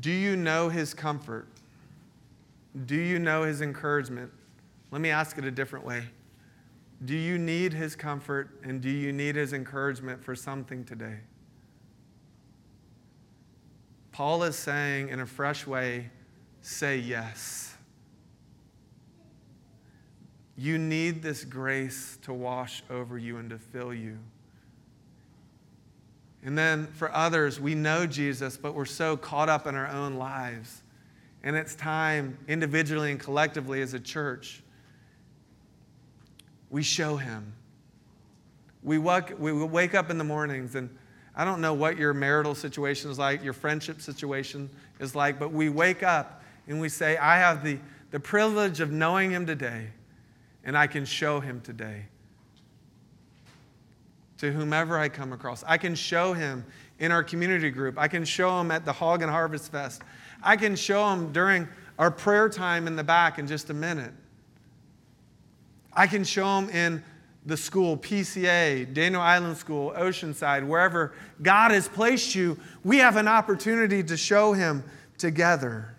Do 0.00 0.10
you 0.10 0.36
know 0.36 0.68
his 0.68 0.92
comfort? 0.94 1.48
Do 2.86 2.96
you 2.96 3.18
know 3.18 3.44
his 3.44 3.62
encouragement? 3.62 4.30
Let 4.90 5.00
me 5.00 5.10
ask 5.10 5.38
it 5.38 5.44
a 5.44 5.50
different 5.50 5.84
way. 5.84 6.04
Do 7.04 7.16
you 7.16 7.38
need 7.38 7.72
his 7.72 7.94
comfort 7.96 8.50
and 8.64 8.80
do 8.80 8.90
you 8.90 9.12
need 9.12 9.36
his 9.36 9.52
encouragement 9.52 10.22
for 10.22 10.34
something 10.34 10.84
today? 10.84 11.18
Paul 14.12 14.42
is 14.42 14.56
saying 14.56 15.10
in 15.10 15.20
a 15.20 15.26
fresh 15.26 15.66
way 15.66 16.10
say 16.60 16.98
yes. 16.98 17.76
You 20.56 20.76
need 20.76 21.22
this 21.22 21.44
grace 21.44 22.18
to 22.22 22.34
wash 22.34 22.82
over 22.90 23.16
you 23.16 23.36
and 23.36 23.48
to 23.50 23.58
fill 23.58 23.94
you. 23.94 24.18
And 26.48 26.56
then 26.56 26.86
for 26.86 27.14
others, 27.14 27.60
we 27.60 27.74
know 27.74 28.06
Jesus, 28.06 28.56
but 28.56 28.74
we're 28.74 28.86
so 28.86 29.18
caught 29.18 29.50
up 29.50 29.66
in 29.66 29.74
our 29.74 29.86
own 29.86 30.14
lives. 30.14 30.80
And 31.42 31.54
it's 31.54 31.74
time, 31.74 32.38
individually 32.48 33.10
and 33.10 33.20
collectively 33.20 33.82
as 33.82 33.92
a 33.92 34.00
church, 34.00 34.62
we 36.70 36.82
show 36.82 37.18
him. 37.18 37.52
We 38.82 38.96
wake, 38.96 39.38
we 39.38 39.52
wake 39.52 39.94
up 39.94 40.08
in 40.08 40.16
the 40.16 40.24
mornings, 40.24 40.74
and 40.74 40.88
I 41.36 41.44
don't 41.44 41.60
know 41.60 41.74
what 41.74 41.98
your 41.98 42.14
marital 42.14 42.54
situation 42.54 43.10
is 43.10 43.18
like, 43.18 43.44
your 43.44 43.52
friendship 43.52 44.00
situation 44.00 44.70
is 45.00 45.14
like, 45.14 45.38
but 45.38 45.52
we 45.52 45.68
wake 45.68 46.02
up 46.02 46.42
and 46.66 46.80
we 46.80 46.88
say, 46.88 47.18
I 47.18 47.36
have 47.36 47.62
the, 47.62 47.78
the 48.10 48.20
privilege 48.20 48.80
of 48.80 48.90
knowing 48.90 49.30
him 49.32 49.44
today 49.44 49.88
and 50.64 50.78
I 50.78 50.86
can 50.86 51.04
show 51.04 51.40
him 51.40 51.60
today 51.60 52.06
to 54.38 54.52
whomever 54.52 54.98
I 54.98 55.08
come 55.08 55.32
across. 55.32 55.64
I 55.66 55.76
can 55.76 55.94
show 55.94 56.32
him 56.32 56.64
in 56.98 57.12
our 57.12 57.22
community 57.22 57.70
group. 57.70 57.98
I 57.98 58.08
can 58.08 58.24
show 58.24 58.60
him 58.60 58.70
at 58.70 58.84
the 58.84 58.92
Hog 58.92 59.22
and 59.22 59.30
Harvest 59.30 59.70
Fest. 59.70 60.02
I 60.42 60.56
can 60.56 60.76
show 60.76 61.12
him 61.12 61.32
during 61.32 61.68
our 61.98 62.10
prayer 62.10 62.48
time 62.48 62.86
in 62.86 62.96
the 62.96 63.04
back 63.04 63.38
in 63.38 63.46
just 63.46 63.70
a 63.70 63.74
minute. 63.74 64.12
I 65.92 66.06
can 66.06 66.22
show 66.22 66.58
him 66.58 66.70
in 66.70 67.02
the 67.44 67.56
school, 67.56 67.96
PCA, 67.96 68.92
Daniel 68.92 69.22
Island 69.22 69.56
School, 69.56 69.92
Oceanside, 69.96 70.66
wherever 70.66 71.14
God 71.42 71.70
has 71.70 71.88
placed 71.88 72.34
you, 72.34 72.58
we 72.84 72.98
have 72.98 73.16
an 73.16 73.26
opportunity 73.26 74.02
to 74.04 74.16
show 74.16 74.52
him 74.52 74.84
together. 75.16 75.94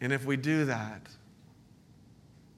And 0.00 0.12
if 0.12 0.26
we 0.26 0.36
do 0.36 0.66
that, 0.66 1.08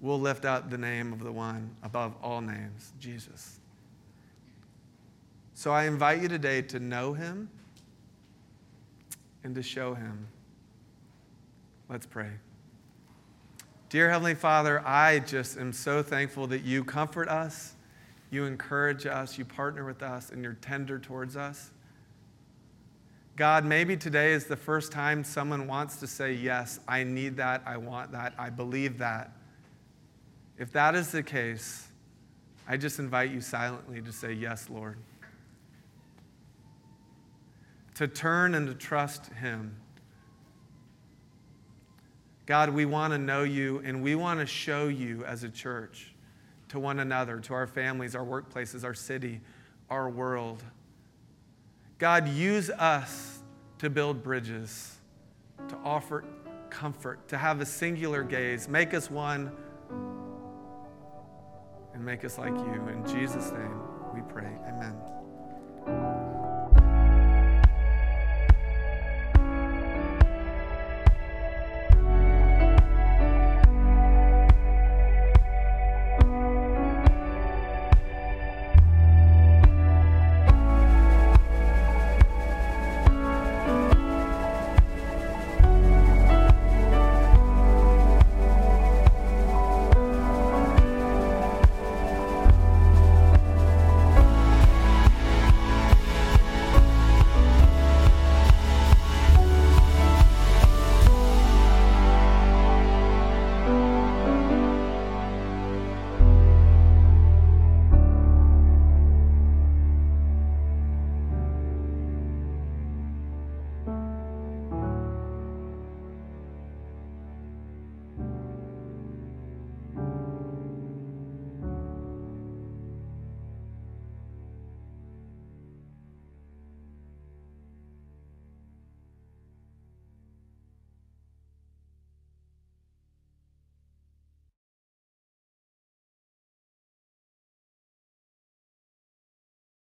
we'll 0.01 0.21
lift 0.21 0.45
up 0.45 0.71
the 0.71 0.79
name 0.79 1.13
of 1.13 1.21
the 1.21 1.33
one 1.33 1.71
above 1.83 2.15
all 2.23 2.41
names, 2.41 2.93
Jesus. 3.01 3.59
So 5.55 5.73
I 5.73 5.85
invite 5.85 6.23
you 6.23 6.29
today 6.29 6.63
to 6.63 6.79
know 6.79 7.15
him 7.15 7.49
and 9.43 9.55
to 9.55 9.63
show 9.63 9.95
him. 9.95 10.29
Let's 11.89 12.07
pray. 12.07 12.31
Dear 13.89 14.11
Heavenly 14.11 14.35
Father, 14.35 14.87
I 14.87 15.21
just 15.21 15.59
am 15.59 15.73
so 15.73 16.03
thankful 16.03 16.47
that 16.49 16.63
you 16.63 16.85
comfort 16.85 17.29
us, 17.29 17.75
you 18.31 18.45
encourage 18.45 19.07
us, 19.07 19.39
you 19.39 19.47
partner 19.47 19.85
with 19.85 20.03
us, 20.03 20.31
and 20.31 20.45
you're 20.45 20.59
tender 20.61 20.99
towards 20.99 21.37
us. 21.37 21.71
God, 23.35 23.65
maybe 23.65 23.97
today 23.97 24.33
is 24.33 24.45
the 24.45 24.57
first 24.57 24.93
time 24.93 25.25
someone 25.25 25.67
wants 25.67 25.97
to 26.01 26.07
say, 26.07 26.35
Yes, 26.35 26.81
I 26.87 27.05
need 27.05 27.37
that, 27.39 27.63
I 27.65 27.79
want 27.79 28.13
that, 28.13 28.35
I 28.39 28.51
believe 28.51 28.99
that. 28.99 29.33
If 30.59 30.73
that 30.73 30.95
is 30.95 31.13
the 31.13 31.23
case, 31.23 31.89
I 32.67 32.77
just 32.77 32.99
invite 32.99 33.31
you 33.31 33.41
silently 33.41 34.03
to 34.03 34.13
say, 34.13 34.33
Yes, 34.33 34.69
Lord. 34.69 34.99
To 37.95 38.07
turn 38.07 38.55
and 38.55 38.67
to 38.67 38.75
trust 38.75 39.27
Him. 39.33 39.77
God, 42.47 42.71
we 42.71 42.87
want 42.87 43.13
to 43.13 43.19
know 43.19 43.43
you 43.43 43.83
and 43.85 44.03
we 44.03 44.15
want 44.15 44.41
to 44.41 44.47
show 44.47 44.89
you 44.89 45.25
as 45.25 45.45
a 45.45 45.49
church 45.49 46.15
to 46.69 46.79
one 46.79 47.01
another, 47.01 47.41
to 47.41 47.55
our 47.55 47.67
families, 47.67 48.15
our 48.15 48.25
workplaces, 48.25 48.85
our 48.85 48.95
city, 48.95 49.41
our 49.91 50.09
world. 50.09 50.63
God, 51.99 52.29
use 52.29 52.71
us 52.71 53.41
to 53.79 53.91
build 53.91 54.23
bridges, 54.23 54.97
to 55.69 55.77
offer 55.85 56.25
comfort, 56.71 57.27
to 57.29 57.37
have 57.37 57.61
a 57.61 57.67
singular 57.67 58.23
gaze. 58.23 58.69
Make 58.69 58.95
us 58.95 59.11
one 59.11 59.53
and 61.99 62.07
make 62.07 62.25
us 62.25 62.39
like 62.39 62.53
you. 62.53 62.89
In 62.89 63.05
Jesus' 63.07 63.51
name 63.51 63.81
we 64.15 64.21
pray. 64.33 64.57
Amen. 64.69 65.18